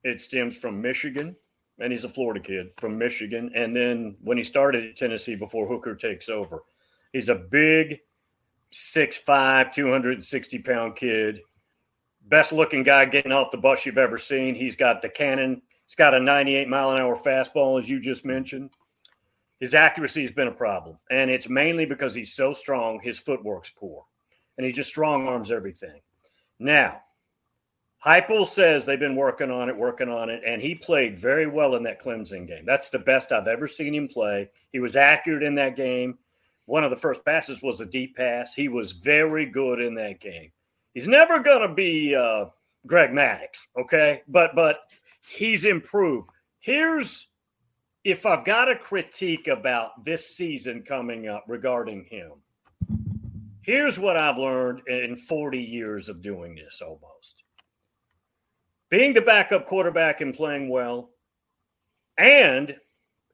[0.05, 1.35] it stems from Michigan,
[1.79, 3.51] and he's a Florida kid from Michigan.
[3.55, 6.63] And then when he started at Tennessee before Hooker takes over,
[7.11, 7.99] he's a big,
[8.71, 11.39] 6'5, 260 pound kid.
[12.27, 14.53] Best looking guy getting off the bus you've ever seen.
[14.53, 15.61] He's got the cannon.
[15.87, 18.69] He's got a 98 mile an hour fastball, as you just mentioned.
[19.59, 20.97] His accuracy has been a problem.
[21.09, 24.05] And it's mainly because he's so strong, his footwork's poor.
[24.57, 26.01] And he just strong arms everything.
[26.59, 27.01] Now,
[28.05, 31.75] Heupel says they've been working on it, working on it, and he played very well
[31.75, 32.63] in that Clemson game.
[32.63, 34.49] That's the best I've ever seen him play.
[34.71, 36.19] He was accurate in that game.
[36.67, 38.53] One of the first passes was a deep pass.
[38.53, 40.51] He was very good in that game.
[40.93, 42.45] He's never going to be uh,
[42.85, 44.21] Greg Maddux, okay?
[44.27, 44.81] But but
[45.27, 46.29] he's improved.
[46.59, 47.27] Here's
[48.03, 52.33] if I've got a critique about this season coming up regarding him.
[53.63, 57.44] Here's what I've learned in 40 years of doing this almost
[58.95, 61.09] being the backup quarterback and playing well,
[62.17, 62.77] and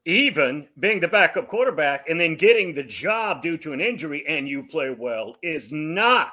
[0.04, 4.48] even being the backup quarterback and then getting the job due to an injury and
[4.48, 6.32] you play well is not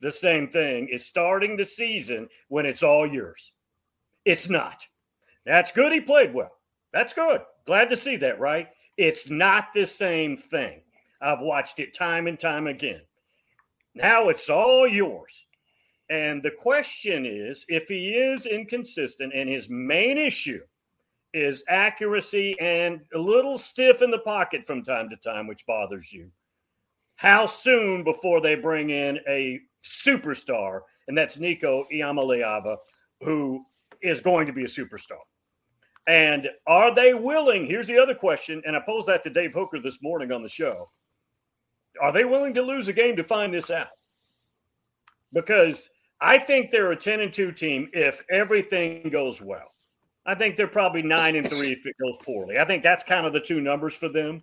[0.00, 3.52] the same thing as starting the season when it's all yours.
[4.24, 4.84] It's not.
[5.46, 5.92] That's good.
[5.92, 6.58] He played well.
[6.92, 7.42] That's good.
[7.66, 8.66] Glad to see that, right?
[8.96, 10.80] It's not the same thing.
[11.22, 13.02] I've watched it time and time again.
[13.94, 15.46] Now it's all yours.
[16.10, 20.60] And the question is if he is inconsistent and his main issue
[21.32, 26.12] is accuracy and a little stiff in the pocket from time to time, which bothers
[26.12, 26.28] you,
[27.14, 32.76] how soon before they bring in a superstar, and that's Nico Iamaleava,
[33.22, 33.64] who
[34.02, 35.18] is going to be a superstar?
[36.08, 37.66] And are they willing?
[37.66, 40.48] Here's the other question, and I posed that to Dave Hooker this morning on the
[40.48, 40.90] show.
[42.00, 43.88] Are they willing to lose a game to find this out?
[45.32, 45.88] Because
[46.20, 49.70] I think they're a 10 and 2 team if everything goes well.
[50.26, 52.58] I think they're probably 9 and 3 if it goes poorly.
[52.58, 54.42] I think that's kind of the two numbers for them.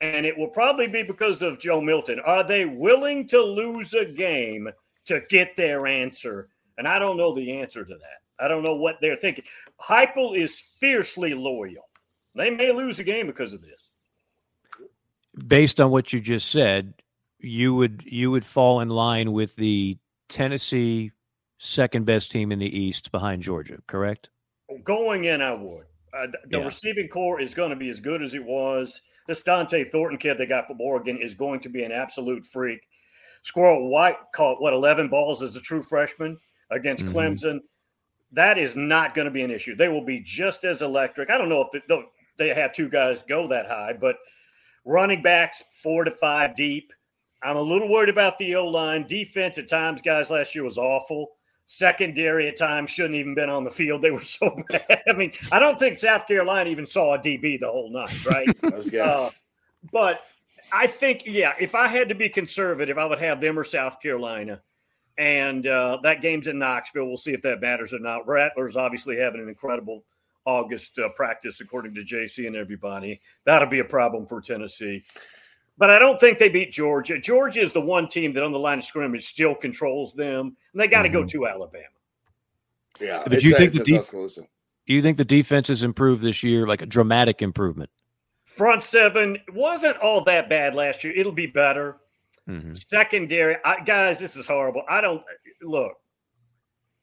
[0.00, 2.20] And it will probably be because of Joe Milton.
[2.20, 4.68] Are they willing to lose a game
[5.06, 6.48] to get their answer?
[6.78, 8.44] And I don't know the answer to that.
[8.44, 9.44] I don't know what they're thinking.
[9.80, 11.84] Heupel is fiercely loyal.
[12.34, 13.90] They may lose a game because of this.
[15.46, 16.94] Based on what you just said,
[17.38, 19.98] you would you would fall in line with the
[20.28, 21.12] Tennessee
[21.58, 24.30] second best team in the East behind Georgia, correct?
[24.84, 25.84] Going in, I would.
[26.16, 26.64] Uh, the yeah.
[26.64, 29.00] receiving corps is going to be as good as it was.
[29.26, 32.80] This Dont'e Thornton kid they got from Oregon is going to be an absolute freak.
[33.42, 36.38] Squirrel White caught what eleven balls as a true freshman
[36.70, 37.16] against mm-hmm.
[37.16, 37.60] Clemson.
[38.32, 39.76] That is not going to be an issue.
[39.76, 41.30] They will be just as electric.
[41.30, 42.02] I don't know if they,
[42.36, 44.16] they have two guys go that high, but
[44.84, 46.92] running backs four to five deep
[47.44, 49.06] I'm a little worried about the O line.
[49.06, 51.32] Defense at times, guys, last year was awful.
[51.66, 54.00] Secondary at times shouldn't even been on the field.
[54.00, 55.02] They were so bad.
[55.06, 58.48] I mean, I don't think South Carolina even saw a DB the whole night, right?
[58.62, 59.18] Those guys.
[59.18, 59.30] Uh,
[59.92, 60.20] but
[60.72, 64.00] I think, yeah, if I had to be conservative, I would have them or South
[64.00, 64.62] Carolina.
[65.18, 67.06] And uh, that game's in Knoxville.
[67.06, 68.26] We'll see if that matters or not.
[68.26, 70.04] Rattlers obviously having an incredible
[70.46, 73.20] August uh, practice, according to JC and everybody.
[73.44, 75.04] That'll be a problem for Tennessee.
[75.76, 77.18] But I don't think they beat Georgia.
[77.18, 80.80] Georgia is the one team that on the line of scrimmage still controls them, and
[80.80, 81.18] they got to mm-hmm.
[81.18, 81.84] go to Alabama.
[83.00, 84.46] Yeah, but you think the de-
[84.86, 87.90] you think the defense has improved this year, like a dramatic improvement?
[88.44, 91.12] Front seven wasn't all that bad last year.
[91.16, 91.96] It'll be better.
[92.48, 92.74] Mm-hmm.
[92.74, 94.82] Secondary, I, guys, this is horrible.
[94.88, 95.22] I don't
[95.62, 95.94] look.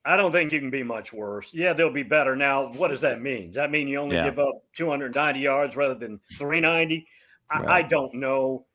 [0.05, 1.53] I don't think you can be much worse.
[1.53, 2.35] Yeah, they'll be better.
[2.35, 3.47] Now, what does that mean?
[3.47, 4.25] Does that mean you only yeah.
[4.25, 7.05] give up 290 yards rather than 390?
[7.53, 7.67] Right.
[7.67, 8.65] I, I, don't know.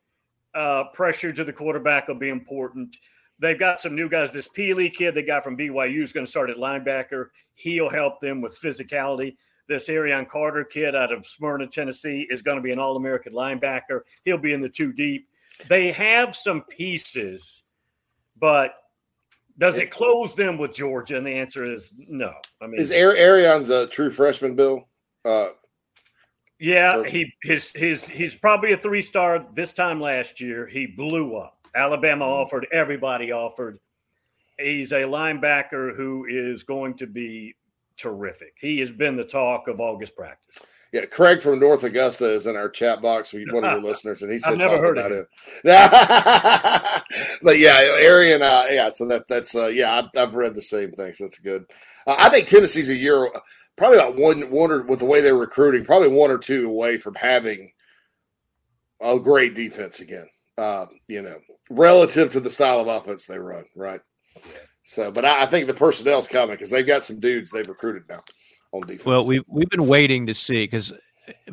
[0.55, 2.97] Uh, pressure to the quarterback will be important.
[3.39, 4.33] They've got some new guys.
[4.33, 7.27] This Pili kid they got from BYU is going to start at linebacker.
[7.55, 9.37] He'll help them with physicality.
[9.69, 13.33] This Arion Carter kid out of Smyrna, Tennessee, is going to be an All American
[13.33, 14.03] linebacker.
[14.25, 15.29] He'll be in the two deep.
[15.69, 17.63] They have some pieces,
[18.39, 18.75] but
[19.59, 21.17] does it close them with Georgia?
[21.17, 22.33] And the answer is no.
[22.61, 24.87] I mean, is Arion's a true freshman, Bill?
[25.25, 25.49] Uh,
[26.59, 30.67] yeah, he his his he's probably a three star this time last year.
[30.67, 31.59] He blew up.
[31.75, 32.33] Alabama mm-hmm.
[32.33, 33.79] offered, everybody offered.
[34.59, 37.55] He's a linebacker who is going to be
[37.99, 38.55] terrific.
[38.59, 40.61] He has been the talk of August practice.
[40.93, 43.33] Yeah, Craig from North Augusta is in our chat box.
[43.35, 45.27] We one of your listeners, and he said, "I've never heard about it."
[47.43, 48.89] but yeah, Arion, uh, yeah.
[48.89, 51.19] So that that's uh, yeah, I've, I've, read the same things.
[51.19, 51.67] So that's good.
[52.07, 53.29] Uh, I think Tennessee's a year
[53.77, 56.99] probably about one one or with the way they're recruiting, probably one or two away
[56.99, 57.71] from having
[59.01, 60.29] a great defense again.
[60.59, 61.37] Uh, you know,
[61.69, 64.01] relative to the style of offense they run, right?
[64.83, 68.05] So, but I, I think the personnel's coming because they've got some dudes they've recruited
[68.09, 68.23] now
[68.73, 69.05] on defense.
[69.05, 70.93] Well, we've we've been waiting to see because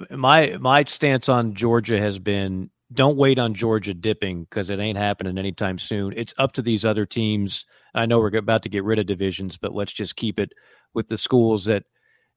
[0.10, 4.98] my my stance on Georgia has been don't wait on Georgia dipping because it ain't
[4.98, 6.14] happening anytime soon.
[6.16, 7.66] It's up to these other teams.
[7.96, 10.52] I know we're about to get rid of divisions, but let's just keep it
[10.94, 11.84] with the schools that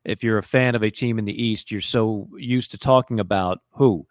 [0.07, 3.21] if you're a fan of a team in the East, you're so used to talking
[3.21, 4.07] about who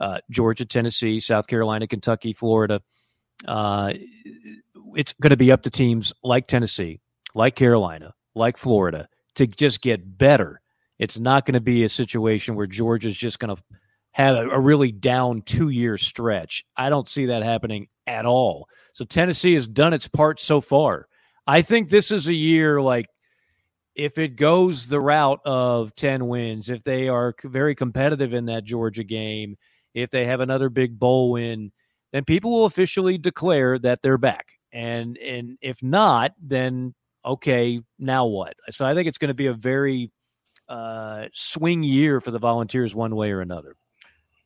[0.00, 2.80] uh, Georgia, Tennessee, South Carolina, Kentucky, Florida.
[3.46, 3.92] Uh,
[4.94, 7.00] it's going to be up to teams like Tennessee,
[7.34, 10.60] like Carolina, like Florida to just get better.
[10.98, 13.62] It's not going to be a situation where Georgia's just going to
[14.12, 16.64] have a, a really down two year stretch.
[16.76, 18.68] I don't see that happening at all.
[18.92, 21.06] So Tennessee has done its part so far.
[21.46, 23.06] I think this is a year like
[23.94, 28.64] if it goes the route of 10 wins, if they are very competitive in that
[28.64, 29.56] Georgia game,
[29.94, 31.72] if they have another big bowl win,
[32.12, 34.46] then people will officially declare that they're back.
[34.72, 38.54] And and if not, then okay, now what?
[38.70, 40.12] So I think it's going to be a very
[40.68, 43.74] uh, swing year for the Volunteers, one way or another.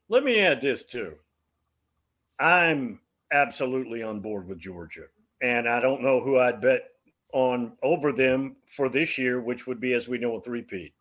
[0.09, 1.15] Let me add this too.
[2.41, 3.01] I'm
[3.33, 5.05] absolutely on board with Georgia,
[5.43, 6.81] and I don't know who I'd bet
[7.35, 10.95] on over them for this year, which would be, as we know, a three-peat.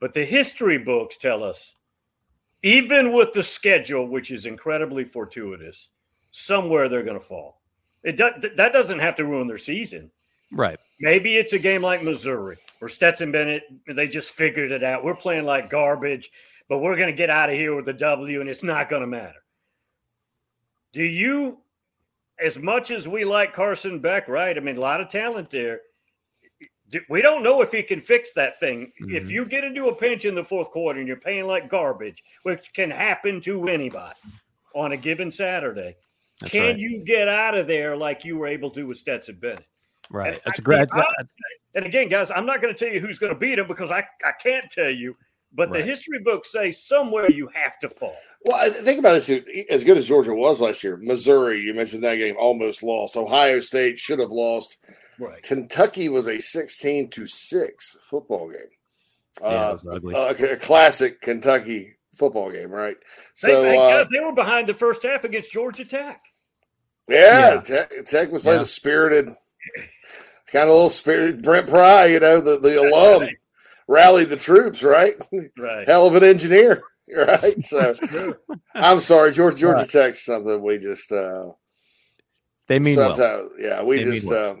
[0.00, 1.74] But the history books tell us,
[2.62, 5.88] even with the schedule, which is incredibly fortuitous,
[6.30, 7.60] somewhere they're going to fall.
[8.04, 10.10] It do, that doesn't have to ruin their season.
[10.52, 10.78] Right.
[11.00, 15.04] Maybe it's a game like Missouri where Stetson Bennett, they just figured it out.
[15.04, 16.30] We're playing like garbage,
[16.68, 19.02] but we're going to get out of here with a W and it's not going
[19.02, 19.42] to matter.
[20.92, 21.58] Do you,
[22.40, 24.56] as much as we like Carson Beck, right?
[24.56, 25.80] I mean, a lot of talent there.
[27.10, 28.92] We don't know if he can fix that thing.
[29.02, 29.14] Mm-hmm.
[29.14, 32.22] If you get into a pinch in the fourth quarter and you're paying like garbage,
[32.44, 34.18] which can happen to anybody
[34.74, 35.96] on a given Saturday,
[36.40, 36.78] That's can right.
[36.78, 39.66] you get out of there like you were able to with Stetson Bennett?
[40.10, 40.28] Right.
[40.28, 40.88] And That's I, a great.
[41.74, 43.90] and again, guys, I'm not going to tell you who's going to beat him because
[43.90, 45.14] I, I can't tell you.
[45.52, 45.80] But right.
[45.80, 48.16] the history books say somewhere you have to fall.
[48.44, 49.30] Well, think about this.
[49.70, 53.16] As good as Georgia was last year, Missouri, you mentioned that game, almost lost.
[53.16, 54.76] Ohio State should have lost.
[55.18, 55.42] Right.
[55.42, 58.60] Kentucky was a 16 to 6 football game.
[59.40, 62.96] Yeah, uh, a, a, classic Kentucky football game, right?
[63.34, 66.20] So, they, uh, guys, they were behind the first half against Georgia Tech.
[67.08, 67.60] Yeah, yeah.
[67.60, 68.62] Tech, Tech was playing yeah.
[68.62, 69.28] a spirited
[70.50, 71.42] kind of a little spirit.
[71.42, 73.36] Brent Pry, you know, the, the alum right.
[73.88, 75.14] Rallied the troops, right?
[75.58, 75.88] Right.
[75.88, 76.82] Hell of an engineer,
[77.16, 77.60] right?
[77.62, 77.94] So
[78.74, 79.90] I'm sorry, Georgia Georgia right.
[79.90, 81.52] Tech's something we just uh
[82.68, 83.50] they mean sometimes well.
[83.58, 84.52] yeah, we they just well.
[84.52, 84.56] uh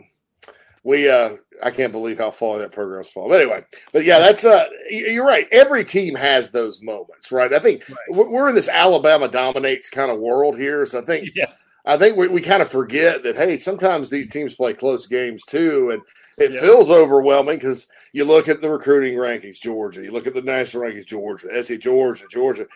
[0.82, 3.30] we uh I can't believe how far that program's fallen.
[3.30, 5.46] But anyway, but yeah, that's uh you're right.
[5.52, 7.52] Every team has those moments, right?
[7.52, 8.28] I think right.
[8.30, 10.86] we're in this Alabama dominates kind of world here.
[10.86, 11.52] So I think yeah.
[11.88, 15.44] I think we, we kind of forget that, hey, sometimes these teams play close games
[15.46, 15.90] too.
[15.90, 16.02] And
[16.36, 16.60] it yeah.
[16.60, 20.82] feels overwhelming because you look at the recruiting rankings, Georgia, you look at the national
[20.82, 22.66] rankings, Georgia, SC Georgia, Georgia.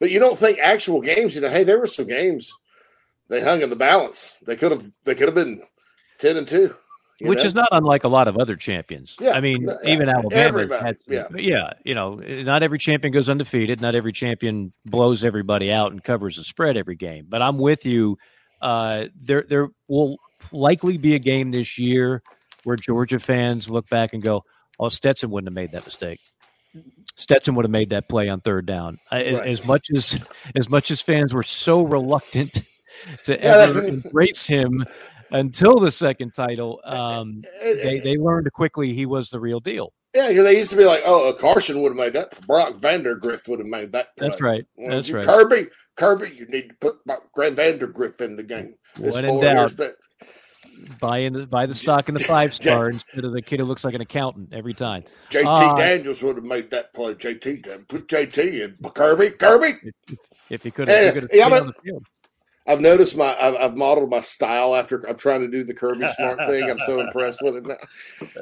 [0.00, 2.52] But you don't think actual games, you know, hey, there were some games
[3.28, 4.36] they hung in the balance.
[4.44, 5.62] They could have they could have been
[6.18, 6.74] ten and two.
[7.20, 7.44] Which know?
[7.44, 9.16] is not unlike a lot of other champions.
[9.18, 11.28] Yeah, I mean, yeah, even Alabama had, yeah.
[11.34, 13.80] yeah, you know, not every champion goes undefeated.
[13.80, 17.24] Not every champion blows everybody out and covers the spread every game.
[17.26, 18.18] But I'm with you
[18.60, 20.16] uh, there there will
[20.52, 22.22] likely be a game this year
[22.64, 24.44] where Georgia fans look back and go,
[24.78, 26.20] "Oh, Stetson wouldn't have made that mistake.
[27.16, 28.98] Stetson would have made that play on third down."
[29.34, 29.48] Right.
[29.48, 30.18] As much as
[30.54, 32.62] as much as fans were so reluctant
[33.24, 34.84] to ever embrace him
[35.30, 39.92] until the second title, um, they they learned quickly he was the real deal.
[40.16, 42.46] Yeah, because they used to be like, "Oh, Carson would have made that.
[42.46, 44.28] Brock Vandagriff would have made that." Play.
[44.28, 44.64] That's right.
[44.88, 45.26] That's right.
[45.26, 46.96] Kirby, Kirby, you need to put
[47.34, 48.74] Grant Vandagriff in the game.
[48.98, 49.78] When in doubt,
[51.00, 53.66] buy in the buy the stock in the five star instead of the kid who
[53.66, 55.04] looks like an accountant every time.
[55.28, 57.12] JT uh, Daniels would have made that play.
[57.12, 58.90] JT, put JT in.
[58.92, 59.74] Kirby, Kirby.
[60.48, 62.06] If he could have, yeah, on the field.
[62.66, 66.06] I've noticed my I've, I've, modeled my style after I'm trying to do the Kirby
[66.16, 66.68] Smart thing.
[66.68, 67.76] I'm so impressed with it now.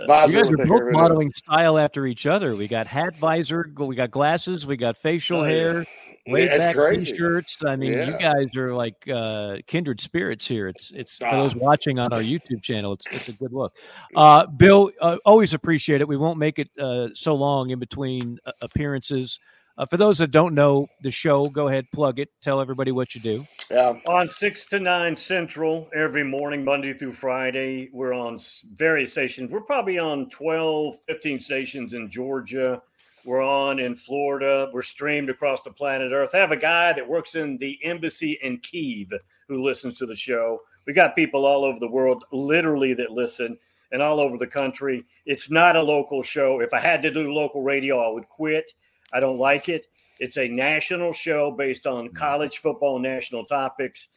[0.07, 2.57] Visor you guys are both modeling style after each other.
[2.57, 5.85] We got hat visor, we got glasses, we got facial oh, hair,
[6.27, 7.59] laid yeah, back shirts.
[7.67, 8.07] I mean, yeah.
[8.07, 10.69] you guys are like uh, kindred spirits here.
[10.69, 12.95] It's it's for those watching on our YouTube channel.
[12.95, 13.77] It's it's a good look.
[14.17, 16.09] Uh, Bill, uh, always appreciate it.
[16.09, 19.39] We won't make it uh, so long in between uh, appearances.
[19.77, 22.29] Uh, for those that don't know the show, go ahead, plug it.
[22.41, 23.47] Tell everybody what you do.
[23.71, 23.99] Yeah.
[24.09, 27.91] On 6 to 9 Central every morning, Monday through Friday.
[27.93, 28.39] We're on
[28.77, 29.51] various stations.
[29.51, 32.83] We're probably on 12, 15 stations in Georgia.
[33.25, 34.71] We're on in Florida.
[34.73, 36.35] We're streamed across the planet Earth.
[36.35, 39.13] I have a guy that works in the embassy in Kiev
[39.49, 40.61] who listens to the show.
[40.87, 43.59] We got people all over the world, literally, that listen
[43.91, 45.05] and all over the country.
[45.27, 46.61] It's not a local show.
[46.61, 48.71] If I had to do local radio, I would quit
[49.13, 49.87] I don't like it.
[50.21, 52.17] It's a national show based on mm-hmm.
[52.17, 54.09] college football national topics,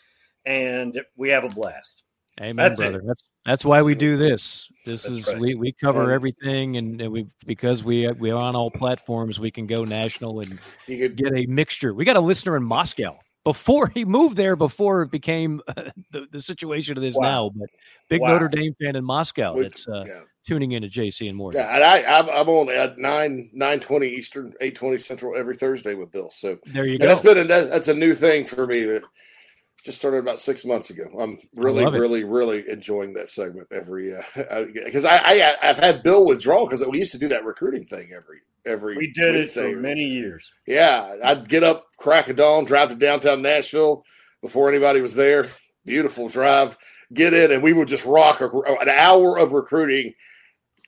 [0.46, 2.04] and we have a blast.
[2.40, 3.00] Amen, that's brother.
[3.00, 3.08] It.
[3.08, 4.70] That's that's why we do this.
[4.86, 5.40] This that's is right.
[5.40, 9.50] we, we cover everything, and, and, we because we we are on all platforms, we
[9.50, 11.94] can go national and you could, get a mixture.
[11.94, 13.18] We got a listener in Moscow
[13.48, 15.62] before he moved there, before it became
[16.12, 17.24] the, the situation it is wow.
[17.24, 17.52] now.
[17.56, 17.70] But
[18.10, 18.28] big wow.
[18.34, 19.62] Notre Dame fan in Moscow.
[19.62, 21.52] that's uh, yeah tuning in to JC and more.
[21.54, 25.56] Yeah, and I, I'm, I'm on at nine nine twenty Eastern, eight twenty Central every
[25.56, 26.30] Thursday with Bill.
[26.30, 27.08] So there you go.
[27.08, 29.04] That's been a, that's a new thing for me that
[29.84, 31.04] just started about six months ago.
[31.20, 36.26] I'm really, really, really enjoying that segment every because uh, I, I have had Bill
[36.26, 38.98] withdraw because we used to do that recruiting thing every every.
[38.98, 39.72] We did Wednesday.
[39.72, 40.52] it for many years.
[40.66, 44.04] Yeah, I'd get up, crack a dawn, drive to downtown Nashville
[44.42, 45.50] before anybody was there.
[45.86, 46.78] Beautiful drive.
[47.14, 50.14] Get in, and we would just rock a, an hour of recruiting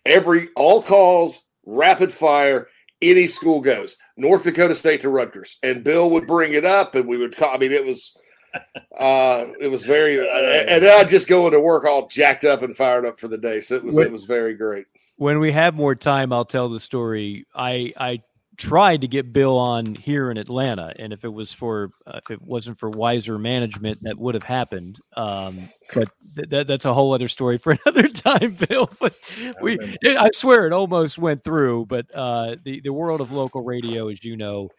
[0.06, 2.68] every all calls, rapid fire,
[3.02, 3.96] any school goes.
[4.18, 7.36] North Dakota State to Rutgers, and Bill would bring it up, and we would.
[7.36, 8.18] Call, I mean, it was,
[9.00, 12.76] uh, it was very, and then I'd just go into work all jacked up and
[12.76, 13.62] fired up for the day.
[13.62, 14.86] So it was, it was very great.
[15.20, 17.46] When we have more time, I'll tell the story.
[17.54, 18.22] I I
[18.56, 22.32] tried to get Bill on here in Atlanta, and if it was for uh, if
[22.32, 24.98] it wasn't for wiser management, that would have happened.
[25.18, 26.08] Um, but
[26.38, 28.90] th- that, that's a whole other story for another time, Bill.
[29.02, 29.14] But
[29.62, 31.88] we, it, I swear, it almost went through.
[31.88, 34.70] But uh, the the world of local radio, as you know.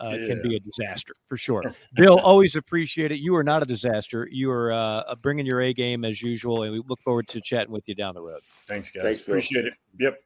[0.00, 0.26] Uh, yeah.
[0.26, 1.62] Can be a disaster for sure.
[1.94, 3.18] Bill, always appreciate it.
[3.18, 4.28] You are not a disaster.
[4.30, 7.72] You are uh, bringing your A game as usual, and we look forward to chatting
[7.72, 8.40] with you down the road.
[8.66, 9.02] Thanks, guys.
[9.02, 9.74] Thanks, appreciate it.
[9.98, 10.18] Yep.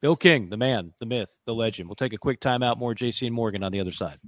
[0.00, 1.88] Bill King, the man, the myth, the legend.
[1.88, 2.76] We'll take a quick timeout.
[2.76, 4.18] More JC and Morgan on the other side.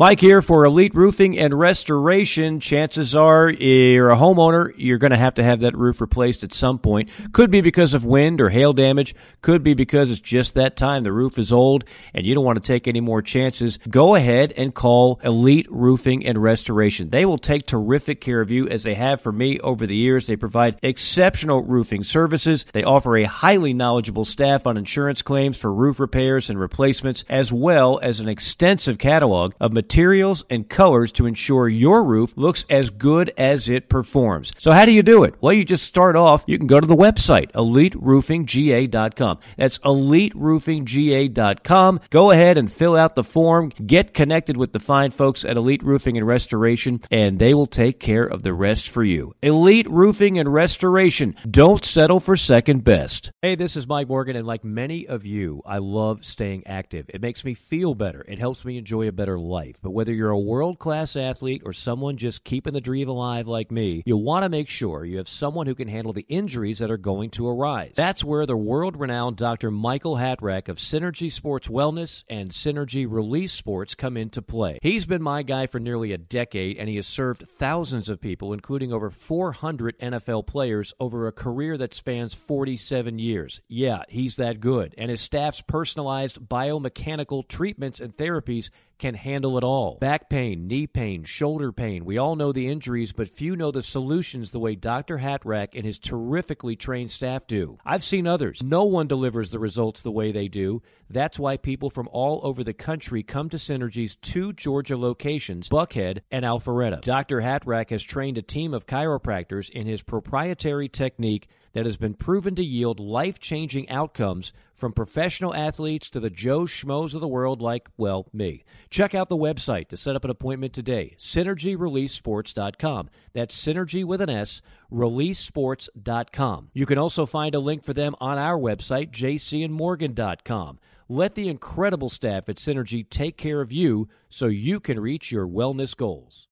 [0.00, 2.58] Mike here for Elite Roofing and Restoration.
[2.58, 6.54] Chances are you're a homeowner, you're going to have to have that roof replaced at
[6.54, 7.10] some point.
[7.32, 9.14] Could be because of wind or hail damage.
[9.42, 11.02] Could be because it's just that time.
[11.02, 11.84] The roof is old
[12.14, 13.78] and you don't want to take any more chances.
[13.90, 17.10] Go ahead and call Elite Roofing and Restoration.
[17.10, 20.26] They will take terrific care of you as they have for me over the years.
[20.26, 22.64] They provide exceptional roofing services.
[22.72, 27.52] They offer a highly knowledgeable staff on insurance claims for roof repairs and replacements, as
[27.52, 32.64] well as an extensive catalog of materials materials and colors to ensure your roof looks
[32.70, 34.54] as good as it performs.
[34.56, 35.34] So how do you do it?
[35.40, 39.40] Well, you just start off, you can go to the website, eliteroofingga.com.
[39.56, 42.00] That's eliteroofingga.com.
[42.08, 45.82] Go ahead and fill out the form, get connected with the fine folks at Elite
[45.82, 49.34] Roofing and Restoration, and they will take care of the rest for you.
[49.42, 51.34] Elite Roofing and Restoration.
[51.50, 53.32] Don't settle for second best.
[53.42, 57.06] Hey, this is Mike Morgan, and like many of you, I love staying active.
[57.08, 58.24] It makes me feel better.
[58.28, 59.79] It helps me enjoy a better life.
[59.82, 63.70] But whether you're a world class athlete or someone just keeping the dream alive like
[63.70, 66.90] me, you'll want to make sure you have someone who can handle the injuries that
[66.90, 67.92] are going to arise.
[67.94, 69.70] That's where the world renowned Dr.
[69.70, 74.78] Michael Hatrack of Synergy Sports Wellness and Synergy Release Sports come into play.
[74.82, 78.52] He's been my guy for nearly a decade and he has served thousands of people,
[78.52, 83.60] including over 400 NFL players, over a career that spans 47 years.
[83.68, 84.94] Yeah, he's that good.
[84.98, 88.70] And his staff's personalized biomechanical treatments and therapies
[89.00, 89.96] can handle it all.
[89.98, 92.04] Back pain, knee pain, shoulder pain.
[92.04, 95.18] We all know the injuries, but few know the solutions the way Dr.
[95.18, 97.78] Hatrack and his terrifically trained staff do.
[97.84, 98.62] I've seen others.
[98.62, 100.82] No one delivers the results the way they do.
[101.08, 106.20] That's why people from all over the country come to Synergy's two Georgia locations, Buckhead
[106.30, 107.00] and Alpharetta.
[107.00, 107.40] Dr.
[107.40, 112.54] Hatrack has trained a team of chiropractors in his proprietary technique that has been proven
[112.54, 117.60] to yield life changing outcomes from professional athletes to the Joe Schmoes of the world,
[117.60, 118.64] like, well, me.
[118.88, 123.10] Check out the website to set up an appointment today synergyreleasesports.com.
[123.32, 124.62] That's synergy with an S,
[124.92, 126.70] releasesports.com.
[126.72, 130.78] You can also find a link for them on our website, jcandmorgan.com.
[131.08, 135.44] Let the incredible staff at Synergy take care of you so you can reach your
[135.44, 136.46] wellness goals.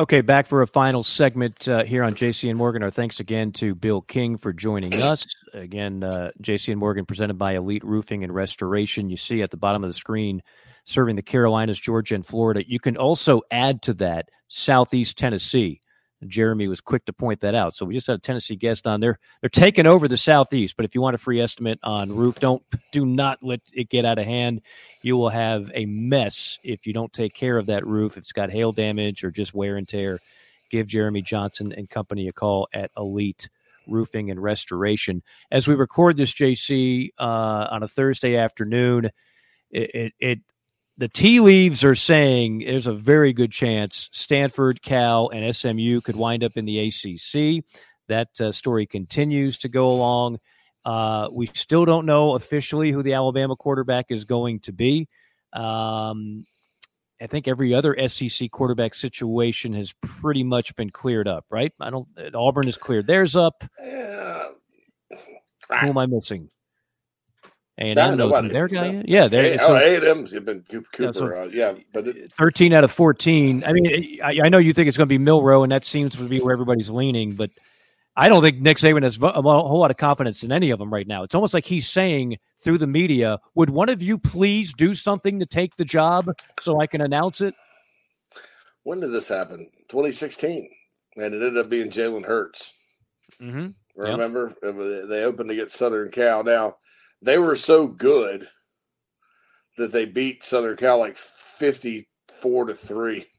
[0.00, 2.82] Okay, back for a final segment uh, here on JC and Morgan.
[2.82, 5.26] Our thanks again to Bill King for joining us.
[5.52, 9.10] Again, uh, JC and Morgan presented by Elite Roofing and Restoration.
[9.10, 10.42] You see at the bottom of the screen,
[10.86, 12.64] serving the Carolinas, Georgia, and Florida.
[12.66, 15.82] You can also add to that Southeast Tennessee.
[16.26, 17.74] Jeremy was quick to point that out.
[17.74, 19.18] So we just had a Tennessee guest on there.
[19.40, 22.62] They're taking over the southeast, but if you want a free estimate on roof, don't
[22.92, 24.60] do not let it get out of hand.
[25.02, 28.12] You will have a mess if you don't take care of that roof.
[28.12, 30.18] If it's got hail damage or just wear and tear,
[30.70, 33.48] give Jeremy Johnson and company a call at Elite
[33.86, 35.22] Roofing and Restoration.
[35.50, 39.10] As we record this, JC, uh, on a Thursday afternoon,
[39.70, 40.38] it, it, it
[41.00, 46.14] the tea leaves are saying there's a very good chance Stanford, Cal, and SMU could
[46.14, 47.64] wind up in the ACC.
[48.08, 50.40] That uh, story continues to go along.
[50.84, 55.08] Uh, we still don't know officially who the Alabama quarterback is going to be.
[55.54, 56.44] Um,
[57.18, 61.72] I think every other SEC quarterback situation has pretty much been cleared up, right?
[61.80, 62.08] I don't.
[62.34, 63.64] Auburn is cleared theirs up.
[63.82, 64.48] Uh,
[65.80, 66.50] who am I missing?
[67.80, 69.02] A and M knows their guy.
[69.06, 71.02] Yeah, they oh, A and M's have been Cooper.
[71.02, 73.64] Yeah, so uh, yeah, but it, thirteen out of fourteen.
[73.64, 76.14] I mean, I, I know you think it's going to be Milroe, and that seems
[76.16, 77.50] to be where everybody's leaning, but
[78.16, 80.92] I don't think Nick Saban has a whole lot of confidence in any of them
[80.92, 81.22] right now.
[81.22, 85.40] It's almost like he's saying through the media, "Would one of you please do something
[85.40, 87.54] to take the job so I can announce it?"
[88.82, 89.70] When did this happen?
[89.88, 90.68] 2016,
[91.16, 92.72] and it ended up being Jalen Hurts.
[93.40, 93.68] Mm-hmm.
[93.96, 95.08] Remember, yep.
[95.08, 96.44] they opened to get Southern Cal.
[96.44, 96.76] Now
[97.22, 98.48] they were so good
[99.78, 103.26] that they beat Southern Cal like 54 to 3.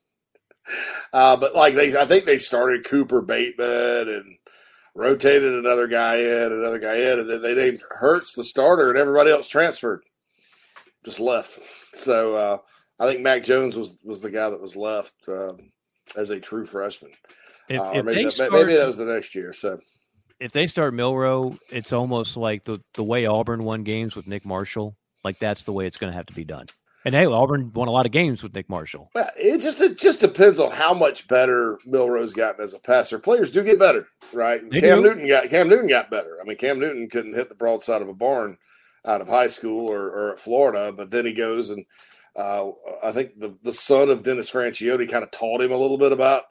[1.11, 4.37] Uh, but like they, I think they started Cooper Bateman and
[4.95, 8.97] rotated another guy in, another guy in, and then they named Hurts the starter, and
[8.97, 10.03] everybody else transferred,
[11.03, 11.59] just left.
[11.93, 12.57] So uh,
[13.01, 15.73] I think Mac Jones was was the guy that was left um,
[16.15, 17.11] as a true freshman.
[17.67, 19.51] If, Uh, or maybe, that, maybe that was the next year.
[19.51, 19.77] So
[20.41, 24.45] if they start Milroe, it's almost like the the way Auburn won games with Nick
[24.45, 24.97] Marshall.
[25.23, 26.65] Like that's the way it's going to have to be done.
[27.05, 29.09] And hey, Auburn won a lot of games with Nick Marshall.
[29.15, 33.19] well, it just it just depends on how much better Milroe's gotten as a passer.
[33.19, 34.61] Players do get better, right?
[34.69, 35.09] They Cam do.
[35.09, 36.37] Newton got Cam Newton got better.
[36.41, 38.57] I mean, Cam Newton couldn't hit the broadside of a barn
[39.05, 41.85] out of high school or, or at Florida, but then he goes and
[42.35, 42.69] uh,
[43.03, 46.11] I think the the son of Dennis Franchione kind of taught him a little bit
[46.11, 46.43] about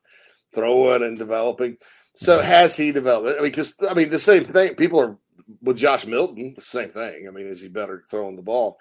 [0.55, 1.77] throwing and developing.
[2.15, 3.39] So has he developed?
[3.39, 4.75] I mean, just I mean the same thing.
[4.75, 5.17] People are
[5.63, 7.27] with Josh Milton, the same thing.
[7.29, 8.79] I mean, is he better throwing the ball?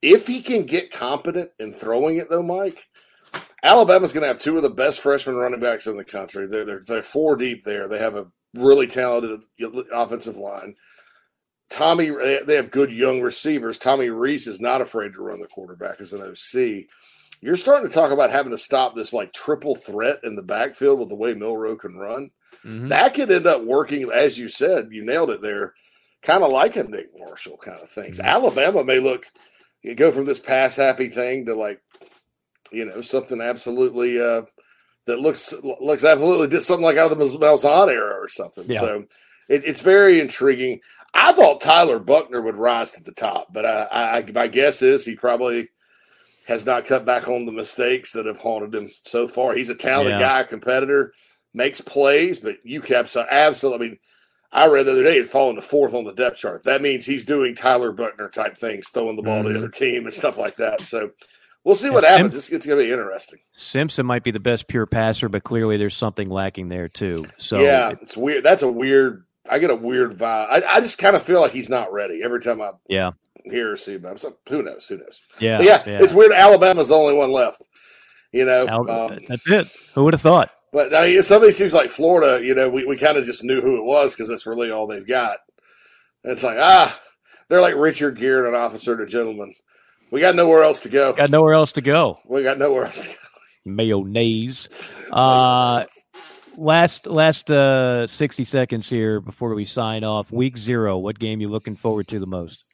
[0.00, 2.86] If he can get competent in throwing it, though, Mike,
[3.62, 6.46] Alabama's going to have two of the best freshman running backs in the country.
[6.46, 7.88] They're, they're they're four deep there.
[7.88, 9.40] They have a really talented
[9.92, 10.76] offensive line.
[11.70, 12.10] Tommy,
[12.46, 13.76] they have good young receivers.
[13.76, 16.86] Tommy Rees is not afraid to run the quarterback as an OC.
[17.40, 20.98] You're starting to talk about having to stop this like triple threat in the backfield
[20.98, 22.30] with the way Milroe can run.
[22.64, 22.88] Mhm.
[22.88, 25.74] That could end up working, as you said, you nailed it there,
[26.22, 28.18] kind of like a Nick Marshall kind of things.
[28.18, 28.24] Mhm.
[28.24, 29.26] Alabama may look,
[29.82, 31.80] you go from this pass happy thing to like,
[32.72, 34.42] you know, something absolutely uh,
[35.06, 38.64] that looks looks absolutely something like out of the Malzahn era or something.
[38.68, 38.80] Yeah.
[38.80, 39.04] So
[39.48, 40.80] it, it's very intriguing.
[41.14, 45.04] I thought Tyler Buchner would rise to the top, but I, I, my guess is
[45.06, 45.70] he probably
[46.46, 49.54] has not cut back on the mistakes that have haunted him so far.
[49.54, 50.42] He's a talented Yeah.
[50.42, 51.12] guy, competitor,
[51.54, 53.86] makes plays, but UCAP's absolutely.
[53.86, 53.98] I mean,
[54.50, 56.64] I read the other day he'd fallen to fourth on the depth chart.
[56.64, 59.52] That means he's doing Tyler Buchner type things, throwing the ball to Mhm.
[59.52, 60.82] the other team and stuff like that.
[60.86, 61.10] So
[61.64, 62.34] we'll see what Sim- happens.
[62.34, 63.40] It's, it's going to be interesting.
[63.56, 67.26] Simpson might be the best pure passer, but clearly there's something lacking there too.
[67.36, 68.42] So yeah, it's weird.
[68.44, 69.24] That's a weird.
[69.50, 70.46] I get a weird vibe.
[70.50, 73.12] I, I just kind of feel like he's not ready every time I yeah,
[73.44, 74.18] hear or see about him.
[74.18, 74.86] So who knows?
[74.88, 75.20] Who knows?
[75.40, 76.32] yeah, But yeah, it's weird.
[76.32, 77.62] Alabama's the only one left.
[78.32, 79.68] You know, Al- um, that's it.
[79.94, 80.50] Who would have thought?
[80.72, 82.44] But I mean, somebody seems like Florida.
[82.44, 84.86] You know, we, we kind of just knew who it was because that's really all
[84.86, 85.38] they've got.
[86.24, 86.98] And it's like ah,
[87.48, 89.54] they're like Richard and an officer and a gentleman.
[90.10, 91.12] We got nowhere else to go.
[91.12, 92.18] Got nowhere else to go.
[92.26, 93.16] We got nowhere else to go.
[93.66, 94.68] Mayonnaise.
[95.12, 95.84] Uh,
[96.56, 100.32] last last uh, sixty seconds here before we sign off.
[100.32, 100.98] Week zero.
[100.98, 102.64] What game you looking forward to the most?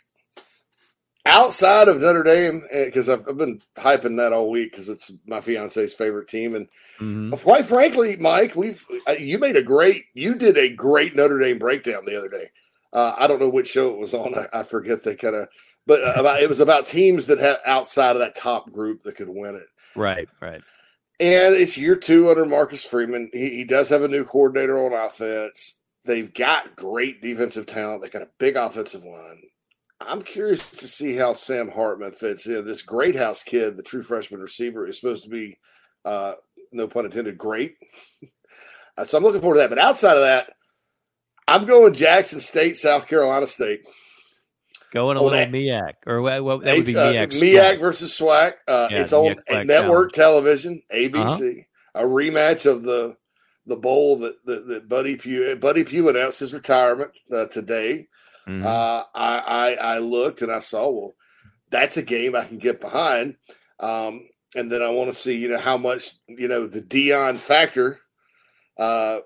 [1.27, 5.41] Outside of Notre Dame, because I've, I've been hyping that all week because it's my
[5.41, 6.69] fiance's favorite team, and
[7.01, 7.41] Mhm.
[7.43, 11.59] quite frankly, Mike, we've uh, you made a great, you did a great Notre Dame
[11.59, 12.51] breakdown the other day.
[12.93, 14.35] Uh, I don't know which show it was on.
[14.37, 15.49] I, I forget the kind of,
[15.87, 19.17] but uh, about it was about teams that have outside of that top group that
[19.17, 19.67] could win it.
[19.97, 20.63] Right, right.
[21.21, 23.31] And it's year two under Marcus Freeman.
[23.33, 25.81] He, he does have a new coordinator on offense.
[26.05, 28.03] They've got great defensive talent.
[28.03, 29.43] They got a big offensive line.
[30.07, 32.65] I'm curious to see how Sam Hartman fits in.
[32.67, 35.59] This Greathouse kid, the true freshman receiver, is supposed to be,
[36.05, 36.35] uh,
[36.73, 37.75] no pun intended, great.
[38.97, 39.71] Uh, so I'm looking forward to that.
[39.71, 40.53] But outside of that,
[41.49, 43.81] I'm going Jackson State, South Carolina State.
[44.93, 47.41] Going a Oh, little that- MEAC, or what, that would be Uh, MEAC.
[47.41, 48.53] MEAC versus SWAC.
[48.69, 49.35] Uh, Yeah, it's on
[49.67, 51.67] network television, ABC.
[51.97, 52.05] Uh-huh.
[52.05, 53.17] A rematch of the
[53.67, 58.07] the bowl that that, that Buddy Pough Buddy Pough announced his retirement uh, today.
[58.47, 58.65] Mhm.
[58.65, 61.15] Uh, I, I I looked and I saw well,
[61.71, 63.37] that's a game I can get behind.
[63.81, 67.37] Um, and then I want to see you know how much you know the Deion
[67.39, 67.99] factor
[68.79, 69.21] uh,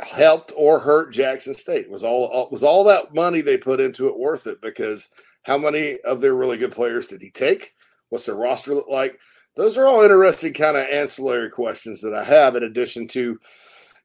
[0.00, 1.90] helped or hurt Jackson State.
[1.90, 4.60] Was all was all that money they put into it worth it?
[4.60, 5.08] Because
[5.42, 7.72] how many of their really good players did he take?
[8.08, 9.18] What's their roster look like?
[9.56, 13.38] Those are all interesting kind of ancillary questions that I have in addition to,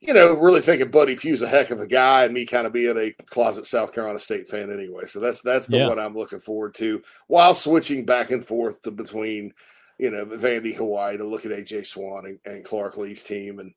[0.05, 2.73] you know, really thinking Buddy Pough's a heck of a guy and me kind of
[2.73, 5.05] being a closet South Carolina State fan anyway.
[5.07, 5.87] So that's that's the Yeah.
[5.87, 9.53] one I'm looking forward to while switching back and forth to between,
[9.97, 13.59] you know, Vandy, Hawaii to look at AJ Swann and, and Clark Lea's team.
[13.59, 13.73] And,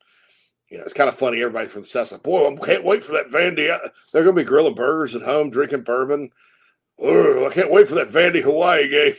[0.68, 1.40] you know, it's kind of funny.
[1.40, 3.70] Everybody from the South like, boy, I can't wait for that Vandy.
[3.70, 6.30] Uh, they're going to be grilling burgers at home, drinking bourbon.
[7.00, 9.14] Ugh, I can't wait for that Vandy Hawaii game.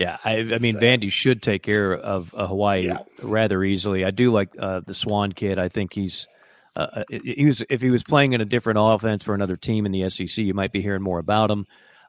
[0.00, 2.98] Yeah, I, I mean, So- Vandy should take care of uh, Hawaii Yeah.
[3.22, 4.02] rather easily.
[4.04, 5.58] I do like uh, the Swann kid.
[5.58, 6.26] I think he's
[6.74, 9.84] uh, uh, he was if he was playing in a different offense for another team
[9.84, 11.66] in the SEC, you might be hearing more about him.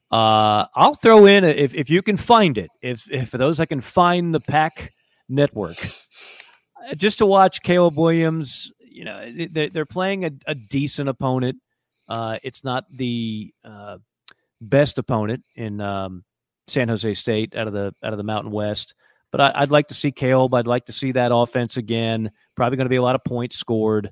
[0.10, 2.70] Uh, I'll throw in if if you can find it.
[2.82, 4.94] If if for those that can find the Pack
[5.28, 8.72] Network, uh, just to watch Caleb Williams.
[8.94, 11.58] You know, they, they're playing a, a decent opponent.
[12.10, 13.98] Uh, it's not the uh,
[14.60, 16.24] best opponent in um,
[16.72, 18.94] San Jose State out of the out of the Mountain West.
[19.32, 20.54] But I, I'd like to see Caleb.
[20.54, 22.32] I'd like to see that offense again.
[22.56, 24.12] Probably going to be a lot of points scored.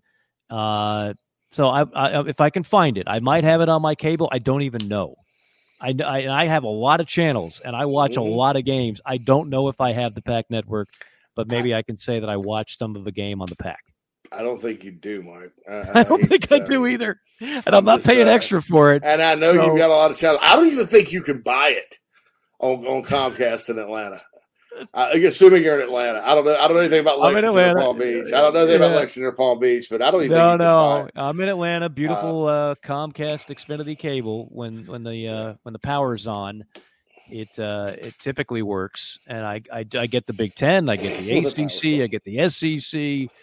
[0.50, 1.14] Uh,
[1.52, 4.30] So I, I, if I can find it, I might have it on my cable.
[4.32, 5.16] I don't even know.
[5.82, 8.18] I, I, I have a lot of channels and I watch Mhm.
[8.18, 9.02] a lot of games.
[9.06, 10.90] I don't know if I have the Pack Network,
[11.36, 13.80] but maybe I can say that I watched some of the game on the Pack.
[14.32, 15.52] I don't think you do, Mike.
[15.96, 18.62] I don't hate think I do either, and I'm I'm not just, paying uh, extra
[18.62, 19.04] for it.
[19.04, 20.40] And I know So- you've got a lot of channels.
[20.44, 21.98] I don't even think you can buy it
[22.60, 24.22] on, on Comcast in Atlanta.
[24.94, 26.56] I, assuming you're in Atlanta, I don't know.
[26.56, 28.28] I don't know anything about I'm in Lexington or Palm Beach.
[28.28, 30.62] I don't know anything about Lexington or Palm Beach, but I don't even No, think
[30.62, 31.22] you can buy no.
[31.28, 31.90] I'm in Atlanta.
[31.90, 34.48] Beautiful uh, Comcast Xfinity cable.
[34.52, 36.64] When when the uh, when the power's on,
[37.30, 41.20] it uh, it typically works, and I, I I get the Big Ten, I get
[41.20, 42.02] the Well, ACC.
[42.04, 43.36] I get the SEC.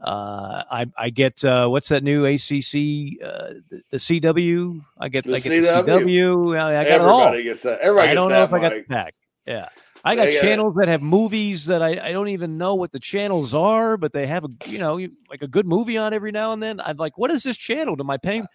[0.00, 3.20] Uh, I I get uh, what's that new ACC?
[3.22, 4.84] Uh, the, the CW.
[4.98, 5.84] I get The I get CW?
[5.84, 6.58] the CW.
[6.60, 7.20] I, I got it all.
[7.22, 7.80] Everybody gets that.
[7.80, 8.86] Everybody I don't know that, if I got Mike.
[8.88, 9.14] the pack.
[9.46, 9.68] Yeah.
[10.04, 12.92] I got They got- channels that have movies that I, I don't even know what
[12.92, 14.94] the channels are, but they have a you know
[15.30, 16.80] like a good movie on every now and then.
[16.80, 17.96] I'm like, what is this channel?
[17.98, 18.46] Am I paying?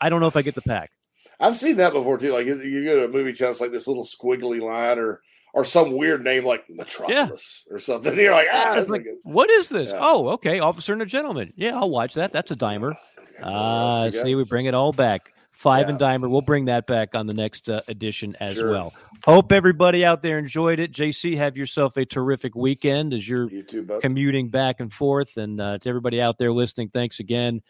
[0.00, 0.90] I don't know if I get the pack.
[1.40, 2.32] I've seen that before too.
[2.32, 5.20] Like you go to a movie channel, it's like this little squiggly line or
[5.52, 8.18] or some weird name like Metropolis or something.
[8.18, 9.90] You're like, ah, like, what is this?
[9.90, 9.98] Yeah.
[10.00, 11.52] Oh, okay, Officer and a Gentleman.
[11.56, 12.32] Yeah, I'll watch that.
[12.32, 12.94] That's a dimer.
[13.42, 15.32] Ah, see, we bring it all back.
[15.52, 16.28] Five and dimer.
[16.28, 18.70] We'll bring that back on the next uh, edition as Sure.
[18.70, 18.94] well.
[19.24, 20.92] Hope everybody out there enjoyed it.
[20.92, 25.36] JC, have yourself a terrific weekend as you're you too, commuting back and forth.
[25.36, 27.60] And uh, to everybody out there listening, thanks again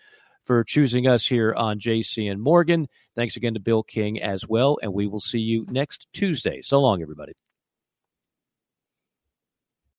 [0.42, 2.88] for choosing us here on JC and Morgan.
[3.14, 4.78] Thanks again to Bill King as well.
[4.80, 6.62] And we will see you next Tuesday.
[6.62, 7.34] So long, everybody.